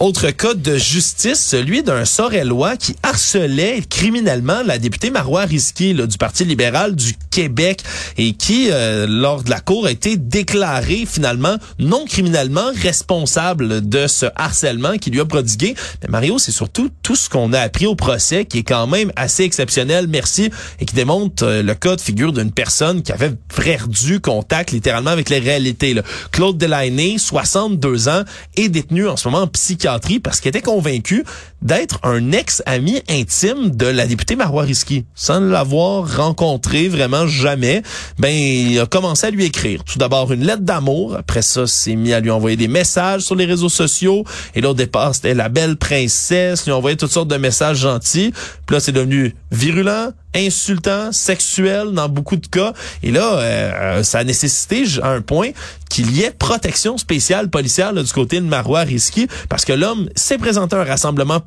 Autre 0.00 0.30
cas 0.30 0.54
de 0.54 0.76
justice, 0.76 1.38
celui 1.38 1.84
d'un 1.84 2.04
Sorellois 2.04 2.76
qui 2.76 2.96
harcelait 3.04 3.80
criminellement 3.88 4.60
la 4.66 4.78
députée 4.78 5.10
Marois 5.10 5.44
Risky 5.44 5.94
du 5.94 6.18
Parti 6.18 6.44
libéral 6.44 6.96
du 6.96 7.14
Québec 7.30 7.80
et 8.18 8.32
qui, 8.32 8.70
euh, 8.72 9.06
lors 9.08 9.44
de 9.44 9.50
la 9.50 9.60
cour, 9.60 9.86
a 9.86 9.92
été 9.92 10.16
déclaré 10.16 11.04
finalement 11.06 11.56
non 11.78 12.06
criminellement 12.06 12.72
responsable 12.82 13.88
de 13.88 14.08
ce 14.08 14.26
harcèlement 14.34 14.96
qui 14.98 15.10
lui 15.10 15.20
a 15.20 15.26
prodigué. 15.26 15.76
Mais 16.02 16.08
Mario, 16.08 16.38
c'est 16.38 16.52
surtout 16.52 16.90
tout 17.04 17.14
ce 17.14 17.30
qu'on 17.30 17.52
a 17.52 17.60
appris 17.60 17.86
au 17.86 17.94
procès 17.94 18.46
qui 18.46 18.58
est 18.58 18.64
quand 18.64 18.88
même 18.88 19.12
assez 19.14 19.44
exceptionnel, 19.44 20.08
merci, 20.08 20.50
et 20.80 20.86
qui 20.86 20.96
démontre 20.96 21.44
euh, 21.44 21.62
le 21.62 21.74
cas 21.74 21.94
de 21.94 22.00
figure 22.00 22.32
d'une 22.32 22.50
personne 22.50 23.02
qui 23.02 23.12
avait 23.12 23.32
perdu 23.54 24.20
contact 24.20 24.72
littéralement 24.72 25.10
avec 25.10 25.30
les 25.30 25.38
réalités. 25.38 25.94
là. 25.94 26.02
Claude 26.32 26.58
Delaney, 26.58 27.16
62 27.18 28.08
ans, 28.08 28.24
est 28.56 28.68
détenu 28.68 29.06
en 29.06 29.16
ce 29.16 29.28
moment 29.28 29.44
en 29.44 29.46
psychiatrie 29.46 29.84
parce 30.20 30.40
qu'il 30.40 30.48
était 30.48 30.62
convaincu 30.62 31.24
d'être 31.64 31.98
un 32.02 32.32
ex-ami 32.32 33.02
intime 33.08 33.70
de 33.70 33.86
la 33.86 34.06
députée 34.06 34.36
Marois 34.36 34.64
Risky. 34.64 35.06
Sans 35.14 35.40
l'avoir 35.40 36.16
rencontré 36.16 36.88
vraiment 36.88 37.26
jamais, 37.26 37.82
ben, 38.18 38.28
il 38.28 38.78
a 38.78 38.86
commencé 38.86 39.26
à 39.26 39.30
lui 39.30 39.46
écrire. 39.46 39.82
Tout 39.82 39.98
d'abord 39.98 40.30
une 40.32 40.44
lettre 40.44 40.62
d'amour. 40.62 41.16
Après 41.16 41.42
ça, 41.42 41.66
s'est 41.66 41.96
mis 41.96 42.12
à 42.12 42.20
lui 42.20 42.30
envoyer 42.30 42.56
des 42.56 42.68
messages 42.68 43.22
sur 43.22 43.34
les 43.34 43.46
réseaux 43.46 43.70
sociaux. 43.70 44.24
Et 44.54 44.60
là, 44.60 44.70
au 44.70 44.74
départ, 44.74 45.14
c'était 45.14 45.34
la 45.34 45.48
belle 45.48 45.76
princesse. 45.76 46.66
Lui 46.66 46.72
envoyait 46.72 46.96
toutes 46.96 47.12
sortes 47.12 47.28
de 47.28 47.36
messages 47.36 47.78
gentils. 47.78 48.32
Puis 48.66 48.74
là, 48.76 48.80
c'est 48.80 48.92
devenu 48.92 49.34
virulent, 49.50 50.12
insultant, 50.34 51.12
sexuel 51.12 51.92
dans 51.92 52.08
beaucoup 52.08 52.36
de 52.36 52.46
cas. 52.46 52.74
Et 53.02 53.10
là, 53.10 53.38
euh, 53.38 54.02
ça 54.02 54.18
a 54.18 54.24
nécessité 54.24 54.84
à 55.02 55.08
un 55.08 55.20
point 55.20 55.50
qu'il 55.88 56.10
y 56.10 56.22
ait 56.22 56.32
protection 56.32 56.98
spéciale 56.98 57.48
policière 57.48 57.92
là, 57.92 58.02
du 58.02 58.12
côté 58.12 58.40
de 58.40 58.46
Marois 58.46 58.80
Risky 58.80 59.28
parce 59.48 59.64
que 59.64 59.72
l'homme 59.72 60.08
s'est 60.16 60.38
présenté 60.38 60.74
à 60.74 60.80
un 60.80 60.84
rassemblement 60.84 61.38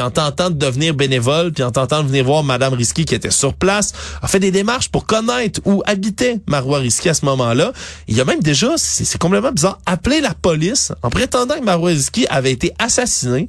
en 0.00 0.10
tentant 0.10 0.50
de 0.50 0.56
devenir 0.56 0.94
bénévole 0.94 1.52
puis 1.52 1.62
en 1.62 1.70
tentant 1.70 2.02
de 2.02 2.08
venir 2.08 2.24
voir 2.24 2.42
Madame 2.42 2.74
Risky 2.74 3.04
qui 3.04 3.14
était 3.14 3.30
sur 3.30 3.54
place, 3.54 3.92
a 4.22 4.28
fait 4.28 4.40
des 4.40 4.50
démarches 4.50 4.88
pour 4.88 5.06
connaître 5.06 5.60
où 5.64 5.82
habitait 5.86 6.40
Marois 6.46 6.78
Risky 6.78 7.08
à 7.08 7.14
ce 7.14 7.24
moment-là. 7.26 7.72
Il 8.08 8.20
a 8.20 8.24
même 8.24 8.40
déjà, 8.40 8.74
c'est 8.76 9.18
complètement 9.18 9.52
bizarre, 9.52 9.78
appelé 9.86 10.20
la 10.20 10.34
police 10.34 10.92
en 11.02 11.10
prétendant 11.10 11.56
que 11.58 11.64
Marois 11.64 11.90
Risky 11.90 12.26
avait 12.28 12.52
été 12.52 12.72
assassiné 12.78 13.48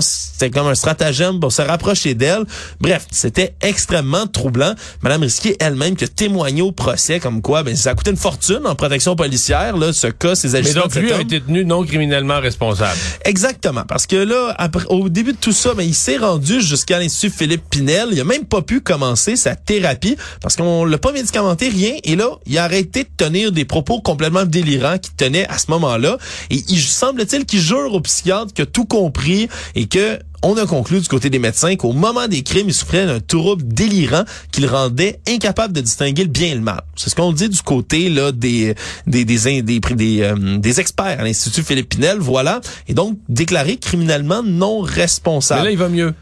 c'était 0.00 0.50
comme 0.50 0.66
un 0.66 0.74
stratagème 0.74 1.40
pour 1.40 1.52
se 1.52 1.62
rapprocher 1.62 2.14
d'elle. 2.14 2.44
Bref, 2.80 3.06
c'était 3.10 3.54
extrêmement 3.60 4.26
troublant. 4.26 4.74
Madame 5.02 5.22
Risky 5.22 5.54
elle-même 5.60 5.96
qui 5.96 6.04
a 6.04 6.08
témoigné 6.08 6.62
au 6.62 6.72
procès 6.72 7.20
comme 7.20 7.42
quoi 7.42 7.62
ben, 7.62 7.76
ça 7.76 7.90
a 7.90 7.94
coûté 7.94 8.10
une 8.10 8.16
fortune 8.16 8.60
en 8.64 8.74
protection 8.74 9.16
policière, 9.16 9.76
là, 9.76 9.92
ce 9.92 10.06
cas, 10.06 10.34
ces 10.34 10.48
Mais 10.48 10.58
agissements 10.58 10.82
donc, 10.82 10.94
de 10.94 11.00
lui 11.00 11.12
a 11.12 11.20
été 11.20 11.40
tenu 11.40 11.64
non 11.64 11.84
criminellement 11.84 12.40
responsable. 12.40 12.98
Exactement, 13.24 13.84
parce 13.86 14.06
que 14.06 14.16
là, 14.16 14.54
après, 14.58 14.84
au 14.88 15.08
début 15.08 15.32
de 15.32 15.38
tout 15.38 15.52
ça, 15.52 15.74
ben, 15.74 15.82
il 15.82 15.94
s'est 15.94 16.16
rendu 16.16 16.60
jusqu'à 16.60 16.98
l'Institut 16.98 17.34
Philippe 17.36 17.64
Pinel. 17.70 18.08
Il 18.12 18.20
a 18.20 18.24
même 18.24 18.44
pas 18.44 18.62
pu 18.62 18.80
commencer 18.80 19.36
sa 19.36 19.56
thérapie 19.56 20.16
parce 20.40 20.56
qu'on 20.56 20.84
l'a 20.84 20.98
pas 20.98 21.12
médicamenté, 21.12 21.68
rien. 21.68 21.94
Et 22.04 22.16
là, 22.16 22.28
il 22.46 22.58
a 22.58 22.64
arrêté 22.64 23.04
de 23.04 23.08
tenir 23.16 23.52
des 23.52 23.64
propos 23.64 24.00
complètement 24.00 24.44
délirants 24.44 24.98
qu'il 24.98 25.14
tenait 25.14 25.46
à 25.48 25.58
ce 25.58 25.70
moment-là. 25.70 26.18
Et 26.50 26.62
il 26.68 26.80
semble-t-il 26.80 27.44
qu'il 27.46 27.60
jure 27.60 27.92
au 27.92 28.00
psychiatre 28.00 28.52
qu'il 28.52 28.64
a 28.64 28.66
tout 28.66 28.84
compris 28.84 29.48
et 29.74 29.86
que 29.86 30.18
on 30.42 30.56
a 30.58 30.66
conclu 30.66 31.00
du 31.00 31.08
côté 31.08 31.30
des 31.30 31.38
médecins 31.38 31.74
qu'au 31.76 31.92
moment 31.92 32.28
des 32.28 32.42
crimes, 32.42 32.68
il 32.68 32.74
souffrait 32.74 33.06
d'un 33.06 33.20
trouble 33.20 33.62
délirant 33.66 34.24
qui 34.52 34.60
le 34.60 34.68
rendait 34.68 35.20
incapable 35.26 35.72
de 35.72 35.80
distinguer 35.80 36.24
le 36.24 36.28
bien 36.28 36.48
et 36.48 36.54
le 36.54 36.60
mal. 36.60 36.82
C'est 36.96 37.08
ce 37.08 37.14
qu'on 37.14 37.32
dit 37.32 37.48
du 37.48 37.62
côté 37.62 38.10
là 38.10 38.30
des 38.30 38.74
des 39.06 39.24
des 39.24 39.62
des, 39.62 39.80
des, 39.80 40.20
euh, 40.20 40.58
des 40.58 40.80
experts 40.80 41.18
à 41.18 41.24
l'Institut 41.24 41.62
Philippe 41.62 41.88
Pinel, 41.88 42.18
voilà, 42.18 42.60
et 42.88 42.94
donc 42.94 43.18
déclaré 43.28 43.78
criminellement 43.78 44.42
non 44.42 44.80
responsable. 44.80 45.64
Là, 45.64 45.70
il 45.70 45.78
va 45.78 45.88
mieux. 45.88 46.12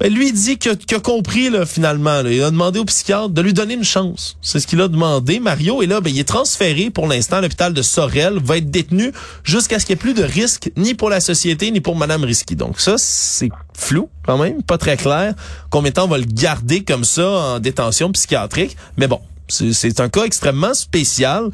Ben, 0.00 0.14
lui, 0.14 0.28
il 0.28 0.32
dit 0.32 0.58
qu'il 0.58 0.70
a, 0.72 1.00
compris, 1.00 1.50
là, 1.50 1.66
finalement. 1.66 2.22
là. 2.22 2.30
Il 2.30 2.42
a 2.42 2.50
demandé 2.50 2.78
au 2.78 2.84
psychiatre 2.84 3.30
de 3.30 3.42
lui 3.42 3.52
donner 3.52 3.74
une 3.74 3.84
chance. 3.84 4.36
C'est 4.42 4.60
ce 4.60 4.66
qu'il 4.66 4.80
a 4.80 4.86
demandé. 4.86 5.40
Mario, 5.40 5.82
et 5.82 5.86
là, 5.86 6.00
ben, 6.00 6.10
il 6.10 6.18
est 6.20 6.28
transféré 6.28 6.90
pour 6.90 7.08
l'instant 7.08 7.36
à 7.36 7.40
l'hôpital 7.40 7.74
de 7.74 7.82
Sorel, 7.82 8.38
va 8.42 8.58
être 8.58 8.70
détenu 8.70 9.12
jusqu'à 9.42 9.80
ce 9.80 9.86
qu'il 9.86 9.94
n'y 9.94 9.98
ait 9.98 10.02
plus 10.02 10.14
de 10.14 10.22
risque, 10.22 10.70
ni 10.76 10.94
pour 10.94 11.10
la 11.10 11.20
société, 11.20 11.70
ni 11.70 11.80
pour 11.80 11.96
Madame 11.96 12.22
Risky. 12.22 12.54
Donc 12.54 12.80
ça, 12.80 12.94
c'est 12.96 13.50
flou, 13.74 14.08
quand 14.24 14.38
même, 14.38 14.62
pas 14.62 14.78
très 14.78 14.96
clair. 14.96 15.34
Combien 15.70 15.90
de 15.90 15.94
temps 15.94 16.04
on 16.04 16.08
va 16.08 16.18
le 16.18 16.26
garder 16.26 16.84
comme 16.84 17.04
ça 17.04 17.28
en 17.28 17.58
détention 17.58 18.12
psychiatrique? 18.12 18.76
Mais 18.96 19.08
bon, 19.08 19.20
c'est 19.48 20.00
un 20.00 20.08
cas 20.08 20.24
extrêmement 20.24 20.74
spécial. 20.74 21.50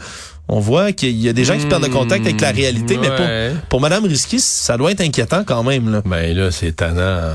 On 0.49 0.61
voit 0.61 0.93
qu'il 0.93 1.17
y 1.17 1.29
a 1.31 1.33
des 1.33 1.45
gens 1.45 1.57
qui 1.57 1.65
perdent 1.65 1.85
le 1.85 1.89
contact 1.89 2.27
avec 2.27 2.41
la 2.43 2.51
réalité, 2.51 2.99
mais 2.99 3.09
pour, 3.17 3.27
pour 3.71 3.81
Madame 3.81 4.05
Risky, 4.05 4.39
ça 4.39 4.77
doit 4.77 4.91
être 4.91 5.01
inquiétant 5.01 5.45
quand 5.45 5.63
même, 5.63 5.91
là. 5.91 6.03
Ben 6.05 6.37
là, 6.37 6.51
c'est 6.51 6.67
étonnant. 6.67 7.31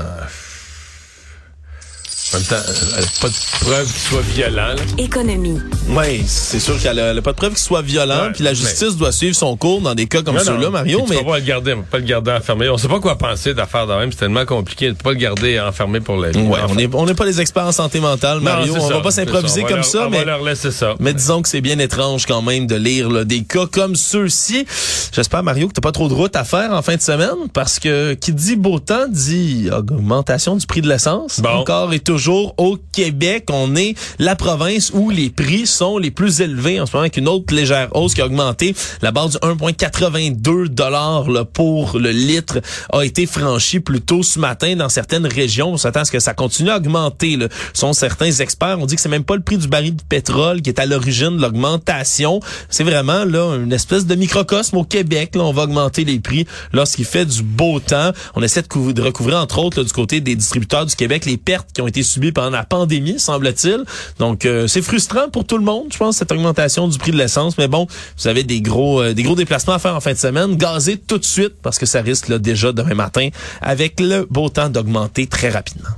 En 2.32 2.36
même 2.36 2.46
temps, 2.46 2.56
elle 2.96 3.04
pas 3.20 3.28
de 3.28 3.34
preuve 3.60 3.86
qu'il 3.92 4.00
soit 4.02 4.20
violent. 4.20 4.56
là. 4.68 4.74
Économie. 4.98 5.58
Oui, 5.88 6.22
c'est 6.26 6.60
sûr 6.60 6.80
qu'elle 6.80 6.98
a, 7.00 7.10
elle 7.10 7.18
a 7.18 7.22
pas 7.22 7.32
de 7.32 7.36
preuve 7.36 7.50
qu'il 7.50 7.58
soit 7.58 7.82
violent, 7.82 8.26
Ouais, 8.26 8.32
puis 8.32 8.44
la 8.44 8.54
justice 8.54 8.96
doit 8.96 9.10
suivre 9.10 9.34
son 9.34 9.56
cours 9.56 9.80
dans 9.80 9.94
des 9.96 10.06
cas 10.06 10.22
comme 10.22 10.38
ceux-là. 10.38 10.70
Mario, 10.70 11.04
mais 11.08 11.16
vas 11.16 11.24
pas 11.24 11.38
le 11.40 11.44
garder, 11.44 11.72
on 11.74 11.78
va 11.78 11.82
pas 11.90 11.98
le 11.98 12.04
garder 12.04 12.30
enfermé. 12.30 12.68
On 12.68 12.78
sait 12.78 12.86
pas 12.88 13.00
quoi 13.00 13.18
penser 13.18 13.52
d'affaires 13.54 13.86
de 13.88 13.94
même, 13.94 14.12
c'est 14.12 14.18
tellement 14.18 14.44
compliqué. 14.44 14.88
Tu 14.88 14.94
peux 14.94 15.02
pas 15.02 15.10
le 15.10 15.16
garder 15.16 15.58
enfermé 15.58 15.98
pour 16.00 16.16
la 16.18 16.30
vie. 16.30 16.38
ouais, 16.40 16.58
Enfin, 16.62 16.72
on 16.72 16.74
n'est 16.76 16.88
on 16.94 17.14
pas 17.14 17.24
les 17.26 17.40
experts 17.40 17.64
en 17.66 17.72
santé 17.72 17.98
mentale, 17.98 18.38
non, 18.38 18.44
Mario. 18.44 18.74
on 18.78 18.88
ça, 18.88 18.94
va 18.94 19.00
pas 19.00 19.10
s'improviser 19.10 19.60
On 19.60 19.64
va 19.64 19.68
comme 19.68 19.76
leur- 19.78 19.84
ça, 19.84 20.06
on 20.06 20.10
mais 20.10 20.18
va 20.18 20.24
leur 20.24 20.44
laisser 20.44 20.70
ça. 20.70 20.94
mais 21.00 21.12
disons 21.12 21.42
que 21.42 21.48
c'est 21.48 21.60
bien 21.60 21.78
étrange 21.80 22.26
quand 22.26 22.42
même 22.42 22.68
de 22.68 22.76
lire 22.76 23.10
là, 23.10 23.24
des 23.24 23.42
cas 23.42 23.66
comme 23.66 23.96
ceux-ci. 23.96 24.66
J'espère, 25.12 25.42
Mario, 25.42 25.66
que 25.66 25.72
t'as 25.72 25.80
pas 25.80 25.90
trop 25.92 26.08
de 26.08 26.14
route 26.14 26.36
à 26.36 26.44
faire 26.44 26.70
en 26.72 26.82
fin 26.82 26.94
de 26.94 27.00
semaine, 27.02 27.48
parce 27.52 27.80
que 27.80 28.14
qui 28.14 28.32
dit 28.32 28.54
beau 28.54 28.78
temps 28.78 29.06
dit 29.08 29.68
augmentation 29.76 30.54
du 30.56 30.66
prix 30.66 30.80
de 30.80 30.88
l'essence. 30.88 31.40
Bon. 31.40 31.48
Encore 31.50 31.92
et 31.92 31.98
toujours 31.98 32.19
au 32.28 32.78
Québec, 32.92 33.46
on 33.50 33.74
est 33.76 33.94
la 34.18 34.36
province 34.36 34.90
où 34.92 35.10
les 35.10 35.30
prix 35.30 35.66
sont 35.66 35.98
les 35.98 36.10
plus 36.10 36.40
élevés 36.40 36.80
en 36.80 36.86
ce 36.86 36.92
moment, 36.92 37.02
avec 37.02 37.16
une 37.16 37.28
autre 37.28 37.54
légère 37.54 37.88
hausse 37.92 38.14
qui 38.14 38.20
a 38.20 38.26
augmenté. 38.26 38.74
La 39.02 39.10
barre 39.10 39.28
du 39.28 39.36
1,82 39.38 40.68
dollars 40.68 41.26
pour 41.52 41.98
le 41.98 42.10
litre 42.10 42.60
a 42.92 43.02
été 43.02 43.26
franchie 43.26 43.80
plus 43.80 44.00
tôt 44.00 44.22
ce 44.22 44.38
matin 44.38 44.76
dans 44.76 44.88
certaines 44.88 45.26
régions. 45.26 45.72
On 45.72 45.76
s'attend 45.76 46.00
à 46.00 46.04
ce 46.04 46.12
que 46.12 46.20
ça 46.20 46.34
continue 46.34 46.70
à 46.70 46.76
augmenter. 46.76 47.36
Là. 47.36 47.48
Sont 47.72 47.92
certains 47.92 48.30
experts, 48.30 48.78
on 48.80 48.86
dit 48.86 48.96
que 48.96 49.00
c'est 49.00 49.08
même 49.08 49.24
pas 49.24 49.36
le 49.36 49.42
prix 49.42 49.58
du 49.58 49.68
baril 49.68 49.96
de 49.96 50.02
pétrole 50.02 50.62
qui 50.62 50.70
est 50.70 50.78
à 50.78 50.86
l'origine 50.86 51.36
de 51.36 51.42
l'augmentation. 51.42 52.40
C'est 52.68 52.84
vraiment 52.84 53.24
là 53.24 53.56
une 53.56 53.72
espèce 53.72 54.06
de 54.06 54.14
microcosme 54.14 54.76
au 54.76 54.84
Québec. 54.84 55.34
Là, 55.34 55.42
on 55.42 55.52
va 55.52 55.62
augmenter 55.62 56.04
les 56.04 56.20
prix 56.20 56.46
lorsqu'il 56.72 57.04
fait 57.04 57.24
du 57.24 57.42
beau 57.42 57.80
temps. 57.80 58.12
On 58.34 58.42
essaie 58.42 58.62
de, 58.62 58.92
de 58.92 59.02
recouvrir 59.02 59.38
entre 59.38 59.58
autres 59.58 59.78
là, 59.78 59.84
du 59.84 59.92
côté 59.92 60.20
des 60.20 60.36
distributeurs 60.36 60.86
du 60.86 60.94
Québec 60.94 61.24
les 61.24 61.36
pertes 61.36 61.68
qui 61.72 61.80
ont 61.80 61.86
été 61.86 62.02
subi 62.10 62.32
pendant 62.32 62.50
la 62.50 62.64
pandémie, 62.64 63.18
semble-t-il. 63.18 63.84
Donc, 64.18 64.44
euh, 64.44 64.66
c'est 64.66 64.82
frustrant 64.82 65.28
pour 65.30 65.44
tout 65.44 65.58
le 65.58 65.64
monde, 65.64 65.86
je 65.92 65.98
pense, 65.98 66.16
cette 66.16 66.32
augmentation 66.32 66.88
du 66.88 66.98
prix 66.98 67.12
de 67.12 67.16
l'essence. 67.16 67.56
Mais 67.58 67.68
bon, 67.68 67.86
vous 68.18 68.28
avez 68.28 68.42
des 68.42 68.60
gros, 68.60 69.00
euh, 69.02 69.14
des 69.14 69.22
gros 69.22 69.34
déplacements 69.34 69.74
à 69.74 69.78
faire 69.78 69.94
en 69.94 70.00
fin 70.00 70.12
de 70.12 70.18
semaine. 70.18 70.56
Gazez 70.56 70.96
tout 70.96 71.18
de 71.18 71.24
suite 71.24 71.54
parce 71.62 71.78
que 71.78 71.86
ça 71.86 72.02
risque 72.02 72.28
là, 72.28 72.38
déjà 72.38 72.72
demain 72.72 72.94
matin 72.94 73.28
avec 73.60 74.00
le 74.00 74.26
beau 74.28 74.48
temps 74.48 74.68
d'augmenter 74.68 75.26
très 75.26 75.50
rapidement. 75.50 75.90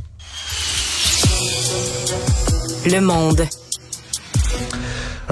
Le 2.85 3.01
monde. 3.01 3.46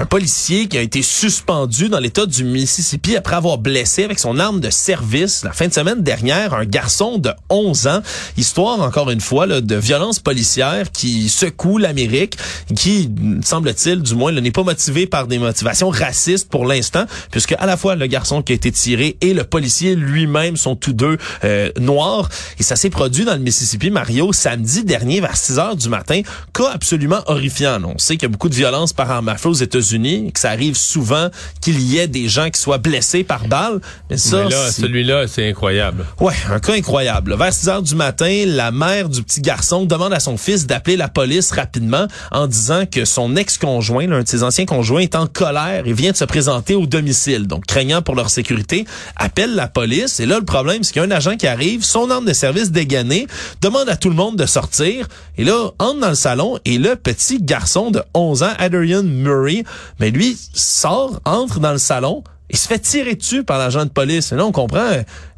Un 0.01 0.07
policier 0.07 0.67
qui 0.67 0.79
a 0.79 0.81
été 0.81 1.03
suspendu 1.03 1.87
dans 1.87 1.99
l'État 1.99 2.25
du 2.25 2.43
Mississippi 2.43 3.15
après 3.15 3.35
avoir 3.35 3.59
blessé 3.59 4.03
avec 4.03 4.17
son 4.17 4.39
arme 4.39 4.59
de 4.59 4.71
service 4.71 5.43
la 5.43 5.51
fin 5.51 5.67
de 5.67 5.73
semaine 5.73 6.01
dernière 6.01 6.55
un 6.55 6.65
garçon 6.65 7.19
de 7.19 7.29
11 7.51 7.85
ans. 7.85 8.01
Histoire, 8.35 8.81
encore 8.81 9.11
une 9.11 9.21
fois, 9.21 9.45
là, 9.45 9.61
de 9.61 9.75
violence 9.75 10.17
policière 10.17 10.91
qui 10.91 11.29
secoue 11.29 11.77
l'Amérique, 11.77 12.35
qui, 12.75 13.11
semble-t-il, 13.43 14.01
du 14.01 14.15
moins, 14.15 14.31
n'est 14.31 14.49
pas 14.49 14.63
motivé 14.63 15.05
par 15.05 15.27
des 15.27 15.37
motivations 15.37 15.89
racistes 15.89 16.49
pour 16.49 16.65
l'instant, 16.65 17.05
puisque 17.29 17.51
à 17.59 17.67
la 17.67 17.77
fois 17.77 17.95
le 17.95 18.07
garçon 18.07 18.41
qui 18.41 18.53
a 18.53 18.55
été 18.55 18.71
tiré 18.71 19.17
et 19.21 19.35
le 19.35 19.43
policier 19.43 19.93
lui-même 19.93 20.57
sont 20.57 20.75
tous 20.75 20.93
deux 20.93 21.19
euh, 21.43 21.69
noirs. 21.79 22.27
Et 22.57 22.63
ça 22.63 22.75
s'est 22.75 22.89
produit 22.89 23.23
dans 23.23 23.33
le 23.33 23.39
Mississippi, 23.41 23.91
Mario, 23.91 24.33
samedi 24.33 24.83
dernier 24.83 25.21
vers 25.21 25.37
6 25.37 25.59
heures 25.59 25.75
du 25.75 25.89
matin. 25.89 26.23
Cas 26.55 26.71
absolument 26.73 27.21
horrifiant. 27.27 27.79
On 27.83 27.99
sait 27.99 28.15
qu'il 28.15 28.23
y 28.23 28.25
a 28.25 28.29
beaucoup 28.29 28.49
de 28.49 28.55
violence 28.55 28.93
par 28.93 29.11
arme 29.11 29.29
à 29.29 29.37
feu 29.37 29.49
aux 29.49 29.53
États-Unis 29.53 29.90
que 30.31 30.39
ça 30.39 30.49
arrive 30.51 30.75
souvent 30.75 31.29
qu'il 31.61 31.79
y 31.81 31.97
ait 31.97 32.07
des 32.07 32.27
gens 32.27 32.49
qui 32.49 32.59
soient 32.59 32.77
blessés 32.77 33.23
par 33.23 33.47
balle. 33.47 33.79
Mais 34.09 34.17
ça, 34.17 34.43
là, 34.43 34.71
celui-là, 34.71 35.27
c'est 35.27 35.49
incroyable. 35.49 36.05
Ouais, 36.19 36.33
un 36.49 36.59
cas 36.59 36.73
incroyable. 36.73 37.35
Vers 37.35 37.53
6 37.53 37.69
heures 37.69 37.81
du 37.81 37.95
matin, 37.95 38.43
la 38.47 38.71
mère 38.71 39.09
du 39.09 39.23
petit 39.23 39.41
garçon 39.41 39.85
demande 39.85 40.13
à 40.13 40.19
son 40.19 40.37
fils 40.37 40.67
d'appeler 40.67 40.97
la 40.97 41.07
police 41.07 41.51
rapidement 41.51 42.07
en 42.31 42.47
disant 42.47 42.85
que 42.85 43.05
son 43.05 43.35
ex-conjoint, 43.35 44.07
l'un 44.07 44.23
de 44.23 44.27
ses 44.27 44.43
anciens 44.43 44.65
conjoints, 44.65 45.01
est 45.01 45.15
en 45.15 45.27
colère 45.27 45.83
et 45.85 45.93
vient 45.93 46.11
de 46.11 46.17
se 46.17 46.25
présenter 46.25 46.75
au 46.75 46.85
domicile. 46.85 47.47
Donc, 47.47 47.65
craignant 47.65 48.01
pour 48.01 48.15
leur 48.15 48.29
sécurité, 48.29 48.85
appelle 49.15 49.55
la 49.55 49.67
police. 49.67 50.19
Et 50.19 50.25
là, 50.25 50.39
le 50.39 50.45
problème, 50.45 50.83
c'est 50.83 50.93
qu'il 50.93 51.01
y 51.01 51.05
a 51.05 51.07
un 51.07 51.11
agent 51.11 51.37
qui 51.37 51.47
arrive, 51.47 51.83
son 51.83 52.09
arme 52.09 52.25
de 52.25 52.33
service 52.33 52.71
dégainée, 52.71 53.27
demande 53.61 53.89
à 53.89 53.95
tout 53.95 54.09
le 54.09 54.15
monde 54.15 54.35
de 54.35 54.45
sortir. 54.45 55.07
Et 55.37 55.43
là, 55.43 55.71
entre 55.79 55.99
dans 55.99 56.09
le 56.09 56.15
salon 56.15 56.59
et 56.65 56.77
le 56.77 56.95
petit 56.95 57.41
garçon 57.41 57.91
de 57.91 58.01
11 58.13 58.43
ans, 58.43 58.53
Adrian 58.59 59.03
Murray, 59.03 59.63
mais 59.99 60.11
lui 60.11 60.37
sort, 60.53 61.19
entre 61.25 61.59
dans 61.59 61.71
le 61.71 61.77
salon, 61.77 62.23
il 62.51 62.57
se 62.57 62.67
fait 62.67 62.79
tirer 62.79 63.15
dessus 63.15 63.43
par 63.43 63.57
l'agent 63.57 63.85
de 63.85 63.89
police. 63.89 64.31
Et 64.33 64.35
là, 64.35 64.45
on 64.45 64.51
comprend, 64.51 64.89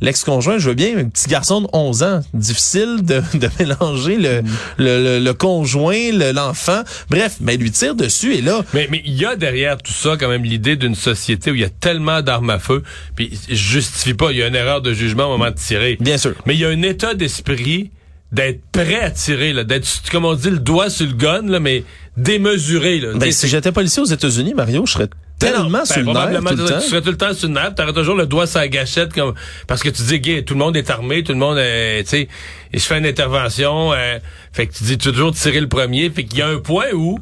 l'ex-conjoint, 0.02 0.58
je 0.58 0.70
veux 0.70 0.76
bien, 0.76 0.98
un 0.98 1.06
petit 1.06 1.30
garçon 1.30 1.62
de 1.62 1.68
11 1.72 2.04
ans, 2.04 2.22
difficile 2.34 3.02
de, 3.04 3.22
de 3.38 3.50
mélanger 3.60 4.18
le, 4.18 4.42
mm. 4.42 4.48
le, 4.80 5.20
le, 5.20 5.34
conjoint, 5.34 6.12
l'enfant. 6.34 6.82
Bref, 7.10 7.38
mais 7.40 7.56
lui 7.56 7.72
tire 7.72 7.94
dessus 7.96 8.34
et 8.34 8.42
là... 8.42 8.64
Mais 8.74 8.88
mais 8.90 9.02
il 9.06 9.14
y 9.14 9.26
a 9.26 9.36
derrière 9.36 9.78
tout 9.78 9.94
ça 9.94 10.18
quand 10.20 10.28
même 10.28 10.44
l'idée 10.44 10.76
d'une 10.76 10.96
société 10.96 11.52
où 11.52 11.56
il 11.56 11.62
y 11.62 11.66
a 11.66 11.70
tellement 11.70 12.22
d'armes 12.22 12.50
à 12.50 12.60
feu, 12.60 12.84
puis 13.16 13.40
je 13.48 13.54
justifie 13.54 14.16
pas, 14.16 14.32
il 14.32 14.38
y 14.38 14.44
a 14.44 14.48
une 14.48 14.56
erreur 14.56 14.82
de 14.82 14.94
jugement 14.94 15.26
au 15.26 15.38
moment 15.38 15.52
de 15.52 15.56
tirer. 15.56 15.98
Bien 16.00 16.18
sûr. 16.18 16.34
Mais 16.46 16.56
il 16.56 16.62
y 16.62 16.66
a 16.66 16.70
un 16.70 16.82
état 16.82 17.14
d'esprit 17.14 17.92
d'être 18.32 18.62
prêt 18.72 19.00
à 19.00 19.12
tirer, 19.12 19.54
là, 19.54 19.64
d'être, 19.64 19.88
comme 20.12 20.26
on 20.26 20.34
dit, 20.34 20.50
le 20.50 20.58
doigt 20.58 20.90
sur 20.90 21.06
le 21.06 21.14
gun, 21.14 21.44
là, 21.44 21.60
mais 21.60 21.84
démesuré. 22.18 23.00
Là. 23.00 23.14
Ben, 23.16 23.32
si 23.32 23.48
j'étais 23.48 23.72
policier 23.72 24.02
aux 24.02 24.08
États-Unis, 24.08 24.54
Mario, 24.54 24.86
je 24.86 24.94
serais 24.94 25.08
tellement 25.40 25.80
ben, 25.80 25.86
sur 25.86 26.00
le 26.02 26.06
nerf 26.06 26.40
tout 26.44 26.56
le 26.56 26.66
temps. 26.66 26.80
Tu 26.80 26.88
serais 26.90 27.02
tout 27.02 27.12
le 27.12 27.18
temps 27.18 27.34
sur 27.34 27.48
le 27.48 27.54
nerf, 27.56 27.76
t'aurais 27.76 27.94
toujours 27.94 28.16
le 28.16 28.26
doigt 28.26 28.48
sur 28.48 28.60
la 28.60 28.68
gâchette 28.68 29.14
comme 29.14 29.34
parce 29.68 29.82
que 29.82 29.90
tu 29.90 30.04
dis 30.04 30.20
gay, 30.20 30.44
tout 30.44 30.54
le 30.54 30.60
monde 30.60 30.78
est 30.78 30.90
armé, 30.90 31.24
tout 31.24 31.34
le 31.34 31.40
monde 31.40 31.58
est, 31.58 32.04
tu 32.04 32.10
sais, 32.10 32.28
et 32.72 32.80
je 32.80 32.84
fais 32.84 32.98
une 32.98 33.06
intervention, 33.06 33.94
euh, 33.94 34.20
fait 34.52 34.68
que 34.68 34.74
tu 34.74 34.84
dis 34.84 34.98
toujours 34.98 35.34
tirer 35.34 35.60
le 35.60 35.68
premier, 35.68 36.10
fait 36.10 36.24
qu'il 36.24 36.40
y 36.40 36.42
a 36.42 36.48
un 36.48 36.60
point 36.60 36.92
où 36.94 37.20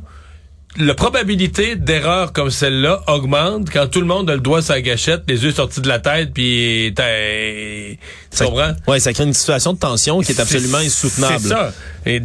la 0.77 0.93
probabilité 0.93 1.75
d'erreur 1.75 2.31
comme 2.31 2.49
celle-là 2.49 3.01
augmente 3.07 3.69
quand 3.69 3.87
tout 3.87 3.99
le 3.99 4.05
monde 4.05 4.29
a 4.29 4.35
le 4.35 4.39
doigt 4.39 4.61
sur 4.61 4.73
la 4.73 4.81
gâchette, 4.81 5.23
les 5.27 5.43
yeux 5.43 5.51
sortis 5.51 5.81
de 5.81 5.87
la 5.87 5.99
tête, 5.99 6.33
puis 6.33 6.93
tu 6.95 8.43
comprends? 8.45 8.71
Oui, 8.87 9.01
ça 9.01 9.11
crée 9.11 9.25
une 9.25 9.33
situation 9.33 9.73
de 9.73 9.79
tension 9.79 10.21
qui 10.21 10.31
est 10.31 10.39
absolument 10.39 10.77
insoutenable. 10.77 11.39
C'est 11.41 11.49
ça. 11.49 11.73
Et 12.05 12.21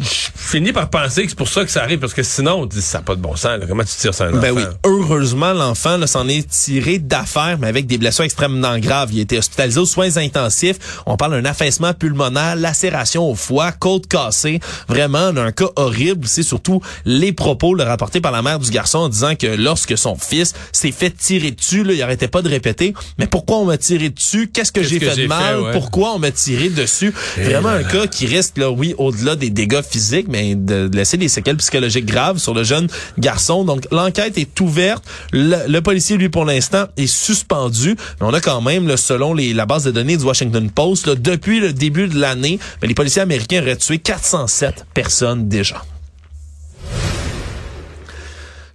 je 0.00 0.28
finis 0.36 0.72
par 0.72 0.90
penser 0.90 1.22
que 1.22 1.30
c'est 1.30 1.38
pour 1.38 1.48
ça 1.48 1.64
que 1.64 1.70
ça 1.70 1.82
arrive, 1.82 1.98
parce 1.98 2.12
que 2.12 2.22
sinon, 2.22 2.68
ça 2.70 2.98
n'a 2.98 3.04
pas 3.04 3.16
de 3.16 3.20
bon 3.20 3.34
sens. 3.34 3.60
Comment 3.66 3.82
tu 3.82 3.96
tires 3.96 4.14
ça 4.14 4.26
un 4.26 4.32
ben 4.32 4.52
oui. 4.52 4.62
Heureusement, 4.84 5.52
l'enfant 5.54 6.06
s'en 6.06 6.28
est 6.28 6.48
tiré 6.48 6.98
d'affaire, 6.98 7.56
mais 7.58 7.66
avec 7.66 7.86
des 7.86 7.98
blessures 7.98 8.24
extrêmement 8.24 8.78
graves. 8.78 9.08
Il 9.12 9.18
a 9.20 9.22
été 9.22 9.38
hospitalisé 9.38 9.80
aux 9.80 9.86
soins 9.86 10.16
intensifs. 10.18 11.00
On 11.06 11.16
parle 11.16 11.42
d'un 11.42 11.48
affaissement 11.48 11.94
pulmonaire, 11.94 12.56
lacération 12.56 13.28
au 13.28 13.34
foie, 13.34 13.72
côte 13.72 14.06
cassée. 14.06 14.60
Vraiment, 14.86 15.28
un 15.28 15.52
cas 15.52 15.70
horrible. 15.76 16.28
C'est 16.28 16.42
surtout 16.42 16.82
les 17.04 17.32
propos 17.32 17.74
le 17.74 17.85
rapportés 17.86 18.20
par 18.20 18.32
la 18.32 18.42
mère 18.42 18.58
du 18.58 18.70
garçon 18.70 18.98
en 18.98 19.08
disant 19.08 19.34
que 19.34 19.46
lorsque 19.46 19.96
son 19.96 20.16
fils 20.16 20.54
s'est 20.72 20.92
fait 20.92 21.10
tirer 21.10 21.50
dessus, 21.50 21.84
là, 21.84 21.94
il 21.94 22.02
arrêtait 22.02 22.28
pas 22.28 22.42
de 22.42 22.48
répéter, 22.48 22.94
mais 23.18 23.26
pourquoi 23.26 23.58
on 23.58 23.64
m'a 23.64 23.78
tiré 23.78 24.10
dessus? 24.10 24.50
Qu'est-ce 24.52 24.72
que 24.72 24.82
j'ai 24.82 25.00
fait 25.00 25.16
de 25.16 25.26
mal? 25.26 25.70
Pourquoi 25.72 26.14
on 26.14 26.18
m'a 26.18 26.30
tiré 26.30 26.68
dessus? 26.68 27.14
Vraiment 27.36 27.70
un 27.70 27.82
cas 27.82 28.06
qui 28.06 28.26
risque, 28.26 28.58
là, 28.58 28.70
oui, 28.70 28.94
au 28.98 29.06
au-delà 29.06 29.36
des 29.36 29.50
dégâts 29.50 29.82
physiques, 29.82 30.26
mais 30.28 30.54
de 30.54 30.90
laisser 30.92 31.16
des 31.16 31.28
séquelles 31.28 31.56
psychologiques 31.56 32.06
graves 32.06 32.38
sur 32.38 32.54
le 32.54 32.64
jeune 32.64 32.88
garçon. 33.18 33.64
Donc, 33.64 33.86
l'enquête 33.92 34.36
est 34.36 34.60
ouverte. 34.60 35.04
Le, 35.32 35.80
policier, 35.80 36.16
lui, 36.16 36.28
pour 36.28 36.44
l'instant, 36.44 36.86
est 36.96 37.06
suspendu. 37.06 37.96
Mais 38.20 38.26
on 38.26 38.34
a 38.34 38.40
quand 38.40 38.60
même, 38.60 38.96
selon 38.96 39.32
les, 39.32 39.54
la 39.54 39.66
base 39.66 39.84
de 39.84 39.90
données 39.90 40.16
du 40.16 40.24
Washington 40.24 40.70
Post, 40.70 41.08
depuis 41.08 41.60
le 41.60 41.72
début 41.72 42.08
de 42.08 42.18
l'année, 42.18 42.58
ben, 42.80 42.88
les 42.88 42.94
policiers 42.94 43.22
américains 43.22 43.62
auraient 43.62 43.76
tué 43.76 43.98
407 43.98 44.86
personnes 44.92 45.48
déjà. 45.48 45.82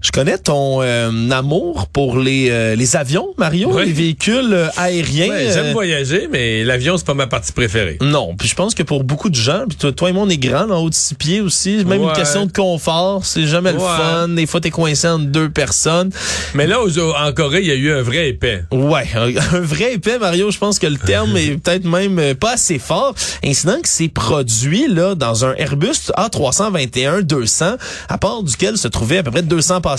Je 0.02 0.12
connais 0.12 0.40
ton 0.40 0.82
euh, 0.82 1.30
amour 1.30 1.86
pour 1.94 2.18
les, 2.18 2.50
euh, 2.50 2.76
les 2.76 2.96
avions, 2.96 3.36
Mario, 3.38 3.80
les 3.80 3.92
véhicules 3.92 4.52
euh, 4.52 4.68
aériens. 4.76 5.32
J'aime 5.54 5.74
voyager, 5.74 6.28
mais 6.32 6.64
l'avion, 6.64 6.98
c'est 6.98 7.06
pas 7.06 7.14
ma 7.14 7.28
partie 7.28 7.52
préférée. 7.52 8.00
Non, 8.02 8.34
puis 8.36 8.48
je 8.48 8.56
pense 8.56 8.74
que 8.74 8.82
pour 8.82 9.04
beaucoup 9.04 9.30
de 9.30 9.36
gens, 9.36 9.66
puis 9.70 9.78
toi, 9.78 9.92
toi 9.92 10.10
et 10.10 10.14
moi, 10.14 10.24
on 10.26 10.30
est 10.30 10.40
grands, 10.40 10.72
en 10.72 10.82
haut 10.82 10.90
de 10.90 10.96
six 10.96 11.14
pieds 11.14 11.40
aussi, 11.40 11.86
même 11.86 12.02
une 12.02 12.14
question 12.14 12.48
de 12.48 12.52
confort, 12.52 13.26
c'est 13.26 13.46
jamais 13.46 13.74
le 13.74 13.78
fun. 13.80 14.28
Des 14.30 14.48
fois, 14.48 14.60
t'es 14.60 14.72
coincé 14.72 15.08
entre 15.08 15.26
deux 15.26 15.50
personnes. 15.50 16.10
Mais 16.56 16.66
là, 16.66 16.80
en 16.82 17.32
Corée, 17.34 17.62
il 17.62 17.68
y 17.68 17.72
a 17.72 17.76
eu 17.76 17.92
un 17.92 18.02
vrai 18.02 18.30
épais. 18.30 18.64
Ouais, 18.72 19.08
un, 19.14 19.60
vrai 19.60 19.94
épais, 19.94 20.18
Mario, 20.18 20.50
je 20.50 20.58
pense 20.58 20.80
que 20.80 20.88
le 20.88 20.98
terme 20.98 21.38
est 21.38 21.58
peut-être 21.64 21.86
même 21.86 22.34
pas 22.36 22.54
assez 22.54 22.80
fort. 22.80 23.14
Incident 23.46 23.80
que 23.80 23.88
c'est 23.88 24.10
produit 24.10 24.88
là 24.88 25.14
dans 25.14 25.46
un 25.46 25.54
Airbus 25.58 26.10
A321-200, 26.18 27.78
à 28.10 28.18
part 28.18 28.42
duquel 28.42 28.78
se 28.78 28.88
trouvait 28.88 29.20
à 29.20 29.24
peu 29.24 29.30
près 29.30 29.44
200 29.44 29.82
passagers. 29.82 29.91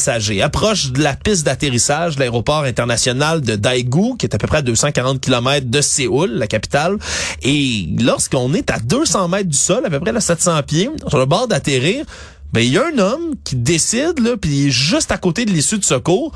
Approche 0.42 0.92
de 0.92 1.02
la 1.02 1.14
piste 1.14 1.44
d'atterrissage 1.44 2.14
de 2.14 2.20
l'aéroport 2.20 2.64
international 2.64 3.40
de 3.40 3.56
Daegu, 3.56 4.16
qui 4.18 4.26
est 4.26 4.34
à 4.34 4.38
peu 4.38 4.46
près 4.46 4.58
à 4.58 4.62
240 4.62 5.20
km 5.20 5.66
de 5.66 5.80
Séoul, 5.80 6.30
la 6.32 6.46
capitale. 6.46 6.98
Et 7.42 7.88
lorsqu'on 8.00 8.54
est 8.54 8.70
à 8.70 8.78
200 8.78 9.28
mètres 9.28 9.48
du 9.48 9.56
sol, 9.56 9.84
à 9.84 9.90
peu 9.90 10.00
près 10.00 10.14
à 10.14 10.20
700 10.20 10.62
pieds, 10.62 10.90
sur 11.08 11.18
le 11.18 11.26
bord 11.26 11.48
d'atterrir, 11.48 12.04
ben 12.52 12.60
il 12.60 12.72
y 12.72 12.78
a 12.78 12.84
un 12.86 12.98
homme 12.98 13.34
qui 13.44 13.56
décide, 13.56 14.18
là, 14.18 14.36
puis 14.36 14.70
juste 14.70 15.10
à 15.10 15.18
côté 15.18 15.44
de 15.44 15.50
l'issue 15.50 15.78
de 15.78 15.84
secours, 15.84 16.32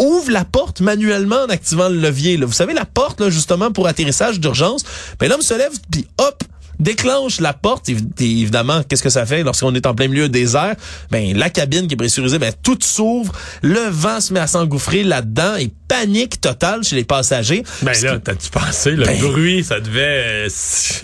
ouvre 0.00 0.30
la 0.30 0.44
porte 0.44 0.80
manuellement 0.80 1.42
en 1.46 1.48
activant 1.48 1.88
le 1.88 1.96
levier. 1.96 2.36
Vous 2.36 2.52
savez, 2.52 2.74
la 2.74 2.84
porte, 2.84 3.28
justement, 3.28 3.70
pour 3.70 3.86
atterrissage 3.86 4.40
d'urgence, 4.40 4.82
ben 5.18 5.28
l'homme 5.28 5.42
se 5.42 5.54
lève, 5.54 5.72
puis 5.90 6.06
hop, 6.18 6.42
déclenche 6.80 7.40
la 7.40 7.52
porte. 7.52 7.88
évidemment, 7.88 8.82
qu'est-ce 8.82 9.02
que 9.02 9.10
ça 9.10 9.26
fait 9.26 9.42
lorsqu'on 9.42 9.74
est 9.74 9.86
en 9.86 9.94
plein 9.94 10.08
milieu 10.08 10.28
des 10.28 10.56
airs? 10.56 10.76
Ben, 11.10 11.36
la 11.36 11.50
cabine 11.50 11.86
qui 11.86 11.94
est 11.94 11.96
pressurisée, 11.96 12.38
ben, 12.38 12.52
tout 12.62 12.78
s'ouvre. 12.80 13.32
Le 13.62 13.88
vent 13.90 14.20
se 14.20 14.32
met 14.32 14.40
à 14.40 14.46
s'engouffrer 14.46 15.04
là-dedans 15.04 15.56
et 15.56 15.70
panique 15.88 16.40
totale 16.40 16.84
chez 16.84 16.96
les 16.96 17.04
passagers. 17.04 17.64
Ben 17.82 17.92
là, 18.02 18.18
t'as-tu 18.18 18.48
pensé, 18.50 18.92
le 18.92 19.04
ben, 19.04 19.20
bruit, 19.20 19.64
ça 19.64 19.80
devait... 19.80 20.46
Euh, 20.46 20.48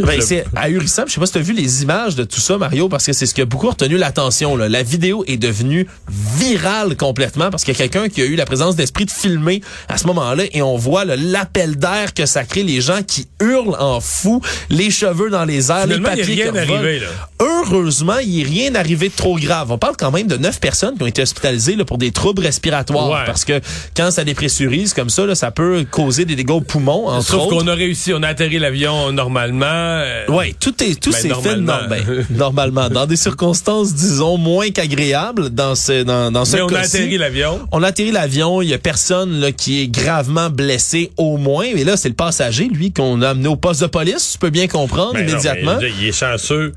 ben, 0.01 0.21
c'est 0.21 0.45
ahurissant. 0.55 1.03
Je 1.07 1.13
sais 1.13 1.21
pas 1.21 1.27
si 1.27 1.33
t'as 1.33 1.41
vu 1.41 1.53
les 1.53 1.83
images 1.83 2.15
de 2.15 2.25
tout 2.25 2.41
ça, 2.41 2.57
Mario, 2.57 2.89
parce 2.89 3.05
que 3.05 3.13
c'est 3.13 3.27
ce 3.27 3.35
qui 3.35 3.41
a 3.41 3.45
beaucoup 3.45 3.69
retenu 3.69 3.97
l'attention. 3.97 4.57
La 4.57 4.83
vidéo 4.83 5.25
est 5.27 5.37
devenue 5.37 5.87
virale 6.09 6.97
complètement 6.97 7.51
parce 7.51 7.65
qu'il 7.65 7.75
y 7.75 7.77
a 7.77 7.89
quelqu'un 7.89 8.09
qui 8.09 8.23
a 8.23 8.25
eu 8.25 8.37
la 8.37 8.47
présence 8.47 8.77
d'esprit 8.77 9.07
de 9.07 9.11
filmer 9.11 9.61
à 9.89 9.99
ce 9.99 10.07
moment-là 10.07 10.45
et 10.53 10.63
on 10.63 10.77
voit 10.77 11.05
l'appel 11.05 11.77
d'air 11.77 12.15
que 12.15 12.25
ça 12.25 12.45
crée, 12.45 12.63
les 12.63 12.81
gens 12.81 13.03
qui 13.03 13.29
hurlent 13.41 13.77
en 13.79 14.01
fou, 14.01 14.41
les 14.71 14.91
cheveux 14.91 15.31
dans 15.31 15.45
les 15.45 15.66
airs, 15.71 15.87
les 15.87 16.01
papiers 16.01 16.25
il 16.29 16.43
rien 16.43 16.55
arrivé, 16.55 17.01
là. 17.01 17.07
Heureusement, 17.41 18.19
il 18.19 18.39
n'est 18.39 18.45
rien 18.45 18.75
arrivé 18.75 19.09
de 19.09 19.15
trop 19.15 19.37
grave. 19.37 19.71
On 19.71 19.79
parle 19.79 19.97
quand 19.99 20.11
même 20.11 20.27
de 20.27 20.37
neuf 20.37 20.61
personnes 20.61 20.97
qui 20.97 21.03
ont 21.03 21.07
été 21.07 21.23
hospitalisées 21.23 21.77
là, 21.77 21.85
pour 21.85 21.99
des 21.99 22.13
troubles 22.13 22.43
respiratoires 22.43 23.25
parce 23.25 23.45
que 23.45 23.61
quand 23.97 24.11
ça 24.11 24.25
dépressurise 24.25 24.95
comme 24.95 25.11
ça, 25.11 25.27
là, 25.27 25.35
ça 25.35 25.51
peut 25.51 25.85
causer 25.91 26.25
des 26.25 26.37
dégâts 26.37 26.51
aux 26.51 26.61
poumons, 26.61 27.09
entre 27.09 27.27
Sauf 27.27 27.49
qu'on 27.49 27.67
a 27.67 27.75
réussi, 27.75 28.13
on 28.15 28.23
a 28.23 28.29
atterri 28.29 28.59
l'avion 28.59 29.13
normalement. 29.13 29.67
Euh, 29.67 30.25
oui, 30.29 30.55
tout 30.59 30.75
est 30.83 31.01
tout 31.01 31.11
ben, 31.11 31.17
s'est 31.17 31.29
fait 31.29 31.57
ben, 31.57 32.25
normalement, 32.31 32.89
dans 32.89 33.07
des 33.07 33.17
circonstances, 33.17 33.95
disons, 33.95 34.39
moins 34.39 34.71
qu'agréables 34.71 35.51
dans 35.51 35.75
ce 35.75 36.03
dans, 36.03 36.31
dans 36.31 36.45
ce 36.45 36.57
Mais 36.57 36.63
on 36.63 36.69
a 36.69 36.81
atterri 36.81 37.19
l'avion. 37.19 37.61
On 37.73 37.83
a 37.83 37.89
atterri 37.89 38.13
l'avion, 38.13 38.63
il 38.63 38.69
y 38.69 38.75
a 38.75 38.79
personne 38.79 39.41
là, 39.41 39.53
qui 39.53 39.83
est 39.83 39.89
gravement 39.89 40.51
blessé 40.51 41.11
au 41.17 41.37
moins. 41.37 41.65
Et 41.65 41.85
là, 41.85 41.97
c'est 41.97 42.09
le 42.09 42.15
passager, 42.15 42.69
lui, 42.69 42.93
qu'on 42.93 43.23
a 43.23 43.31
amené 43.31 43.49
au 43.49 43.57
poste 43.57 43.83
de 43.83 43.87
police, 43.87 44.33
tu 44.33 44.39
peux 44.39 44.51
bien 44.51 44.69
comprendre 44.69 45.15
ben 45.15 45.29
immédiatement. 45.29 45.56
Il 45.63 46.09
est 46.09 46.13
chanceux 46.13 46.73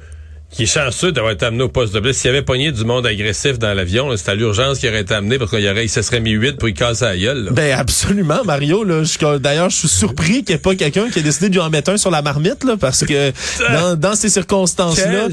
qui 0.52 0.64
est 0.64 0.66
chanceux 0.66 1.12
d'avoir 1.12 1.34
été 1.34 1.46
amené 1.46 1.64
au 1.64 1.70
poste 1.70 1.94
de 1.94 2.00
blesse. 2.00 2.18
S'il 2.18 2.32
avait 2.32 2.42
pogné 2.42 2.72
du 2.72 2.84
monde 2.84 3.06
agressif 3.06 3.60
dans 3.60 3.74
l'avion, 3.74 4.10
c'est 4.18 4.30
à 4.32 4.36
l'urgence 4.36 4.80
qu'il 4.80 4.90
aurait 4.90 5.02
été 5.02 5.14
amené 5.14 5.38
parce 5.38 5.52
qu'il 5.52 5.68
aurait, 5.68 5.86
il 5.86 5.90
se 5.90 6.02
serait 6.02 6.20
mis 6.22 6.32
huit 6.32 6.58
pour 6.58 6.68
y 6.68 6.74
casser 6.74 7.06
la 7.06 7.18
gueule. 7.18 7.46
là. 7.46 7.52
Ben 7.52 7.78
absolument, 7.78 8.44
Mario. 8.46 8.84
D'ailleurs, 9.40 9.70
je 9.70 9.76
suis 9.78 9.88
surpris 9.88 10.44
qu'il 10.44 10.50
n'y 10.50 10.54
ait 10.54 10.58
pas 10.58 10.76
quelqu'un 10.76 11.10
qui 11.10 11.20
ait 11.20 11.24
décidé 11.24 11.50
de 11.50 11.54
lui 11.54 11.62
en 11.62 11.70
mettre 11.70 11.92
un 11.92 11.98
sur 11.98 12.10
la 12.10 12.22
marmite, 12.22 12.64
là, 12.64 12.78
parce 12.80 13.06
que 13.06 13.32
dans, 13.74 13.96
dans 13.96 14.16
ces 14.16 14.30
circonstances-là, 14.30 15.28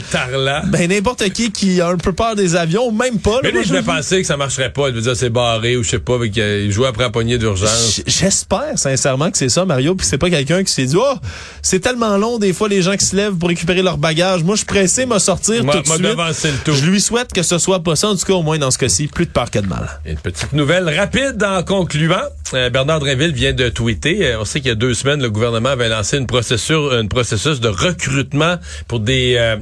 ben 0.67 0.89
n'importe 0.91 1.29
qui 1.31 1.51
qui 1.51 1.81
a 1.81 1.89
un 1.89 1.97
peu 1.97 2.13
peur 2.13 2.37
des 2.37 2.55
avions, 2.57 2.93
même 2.93 3.19
pas. 3.19 3.33
là, 3.37 3.41
Mais 3.45 3.53
lui, 3.53 3.65
je 3.65 3.73
vais 3.73 3.83
penser 3.83 4.21
que 4.21 4.27
ça 4.27 4.37
marcherait 4.37 4.73
pas. 4.73 4.89
Il 4.89 4.95
veut 4.95 5.01
dire 5.01 5.17
c'est 5.17 5.31
barré 5.31 5.77
ou 5.77 5.83
je 5.83 5.91
sais 5.91 5.99
pas, 5.99 6.19
mais 6.19 6.31
qu'il 6.31 6.71
jouait 6.71 6.89
après 6.89 7.05
la 7.05 7.11
poignée 7.11 7.39
d'urgence. 7.39 8.03
J'espère 8.07 8.73
sincèrement 8.79 9.31
que 9.31 9.39
c'est 9.39 9.49
ça, 9.49 9.65
Mario, 9.65 9.95
puis 9.95 10.07
c'est 10.07 10.19
pas 10.19 10.29
quelqu'un 10.31 10.63
qui 10.63 10.73
s'est 10.73 10.85
dit 10.87 10.97
oh 10.99 11.15
c'est 11.63 11.81
tellement 11.81 12.17
long 12.19 12.39
des 12.39 12.53
fois 12.53 12.69
les 12.69 12.83
gens 12.83 12.97
qui 12.97 13.07
se 13.07 13.17
lèvent 13.17 13.35
pour 13.37 13.49
récupérer 13.49 13.83
leur 13.83 13.97
bagage. 13.99 14.45
Moi 14.45 14.55
je 14.55 14.59
suis 14.59 14.67
pressé 14.67 15.06
me 15.07 15.19
sortir 15.19 15.65
Moi- 15.65 15.75
tout 15.75 15.83
de 15.83 15.87
suite. 15.87 16.67
le. 16.67 16.73
Je 16.75 16.85
lui 16.87 17.01
souhaite 17.01 17.33
que 17.33 17.43
ce 17.43 17.59
soit 17.59 17.83
pas 17.83 17.97
ça, 17.97 18.09
en 18.09 18.17
tout 18.17 18.27
cas 18.27 18.35
au 18.35 18.43
moins 18.43 18.59
dans 18.59 18.71
ce 18.71 18.79
cas-ci, 18.79 19.07
plus 19.07 19.27
de 19.27 19.31
peur 19.31 19.51
que 19.51 19.59
de 19.59 19.67
mal. 19.67 19.89
Une 20.05 20.17
petite 20.17 20.53
nouvelle 20.53 20.89
rapide 20.97 21.43
en 21.43 21.63
concluant. 21.63 22.23
Euh, 22.55 22.71
Bernard 22.71 23.01
Drinville 23.01 23.33
vient 23.33 23.53
de 23.53 23.69
tweeter. 23.69 24.25
Euh, 24.27 24.41
on 24.41 24.45
sait 24.45 24.61
qu'il 24.61 24.69
y 24.69 24.73
a 24.73 24.77
deux 24.77 24.95
semaines, 24.95 25.21
le 25.23 25.31
gouvernement 25.31 25.71
avait 25.71 25.89
lancé 25.89 26.17
une 26.19 26.27
processus, 26.27 26.77
une 26.77 27.09
processus 27.09 27.61
de 27.61 27.69
recrutement 27.69 28.57
pour 28.89 29.01
des 29.01 29.35
euh, 29.39 29.57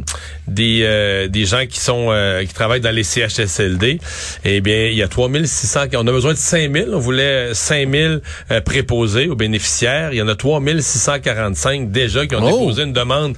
des 0.48 1.28
des 1.30 1.44
gens 1.46 1.64
qui 1.66 1.80
sont 1.80 2.10
qui 2.46 2.52
travaillent 2.54 2.80
dans 2.80 2.94
les 2.94 3.04
CHSLD. 3.04 4.00
Eh 4.44 4.60
bien, 4.60 4.86
il 4.86 4.94
y 4.94 5.02
a 5.02 5.08
3600. 5.08 5.80
On 5.94 6.06
a 6.06 6.12
besoin 6.12 6.32
de 6.32 6.38
5000. 6.38 6.88
On 6.92 6.98
voulait 6.98 7.54
5000 7.54 8.20
euh, 8.50 8.60
préposés 8.60 9.28
aux 9.28 9.36
bénéficiaires. 9.36 10.12
Il 10.12 10.16
y 10.18 10.22
en 10.22 10.28
a 10.28 10.34
3645 10.34 11.90
déjà 11.90 12.26
qui 12.26 12.34
ont 12.34 12.40
Oh. 12.42 12.58
déposé 12.58 12.82
une 12.82 12.92
demande 12.92 13.34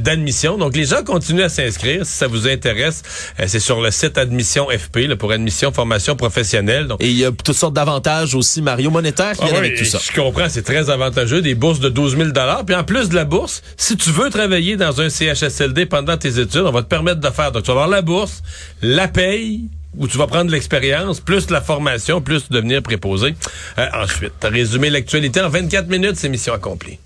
d'admission. 0.00 0.58
Donc, 0.58 0.76
les 0.76 0.84
gens 0.84 1.02
continuent 1.04 1.42
à 1.42 1.48
s'inscrire. 1.50 2.06
Si 2.06 2.12
ça 2.12 2.26
vous 2.26 2.48
intéresse, 2.48 3.02
euh, 3.38 3.44
c'est 3.46 3.60
sur 3.60 3.80
le 3.80 3.90
site 3.90 4.16
Admission 4.16 4.68
FP 4.68 5.08
là, 5.08 5.16
pour 5.16 5.32
admission 5.32 5.72
formation 5.72 6.16
professionnelle. 6.16 6.86
Donc, 6.86 7.02
Et 7.02 7.10
il 7.10 7.16
y 7.16 7.24
a 7.24 7.30
toutes 7.30 7.56
sortes 7.56 7.74
d'avantages 7.74 8.34
aussi, 8.34 8.62
Mario 8.62 8.90
monétaire 8.90 9.32
qui 9.32 9.40
ah 9.42 9.46
viennent 9.46 9.60
oui, 9.60 9.66
avec 9.66 9.78
tout 9.78 9.84
ça. 9.84 9.98
Je 10.02 10.18
comprends, 10.18 10.48
c'est 10.48 10.62
très 10.62 10.88
avantageux, 10.90 11.42
des 11.42 11.54
bourses 11.54 11.80
de 11.80 11.88
12 11.88 12.16
000 12.16 12.30
Puis 12.66 12.74
en 12.74 12.84
plus 12.84 13.08
de 13.08 13.14
la 13.14 13.24
bourse, 13.24 13.62
si 13.76 13.96
tu 13.96 14.10
veux 14.10 14.30
travailler 14.30 14.76
dans 14.76 15.00
un 15.00 15.10
CHSLD 15.10 15.86
pendant 15.86 16.16
tes 16.16 16.38
études, 16.38 16.62
on 16.64 16.72
va 16.72 16.82
te 16.82 16.88
permettre 16.88 17.20
de 17.20 17.30
faire. 17.30 17.52
Donc, 17.52 17.64
tu 17.64 17.68
vas 17.68 17.72
avoir 17.72 17.88
la 17.88 18.02
bourse, 18.02 18.42
la 18.82 19.08
paye, 19.08 19.62
où 19.96 20.06
tu 20.06 20.18
vas 20.18 20.26
prendre 20.26 20.50
l'expérience, 20.50 21.20
plus 21.20 21.50
la 21.50 21.60
formation, 21.60 22.20
plus 22.20 22.48
devenir 22.48 22.82
préposé. 22.82 23.34
Euh, 23.78 23.86
ensuite, 23.94 24.32
résumé 24.42 24.90
l'actualité 24.90 25.40
en 25.40 25.48
24 25.48 25.88
minutes, 25.88 26.16
c'est 26.16 26.28
mission 26.28 26.54
accomplie. 26.54 26.98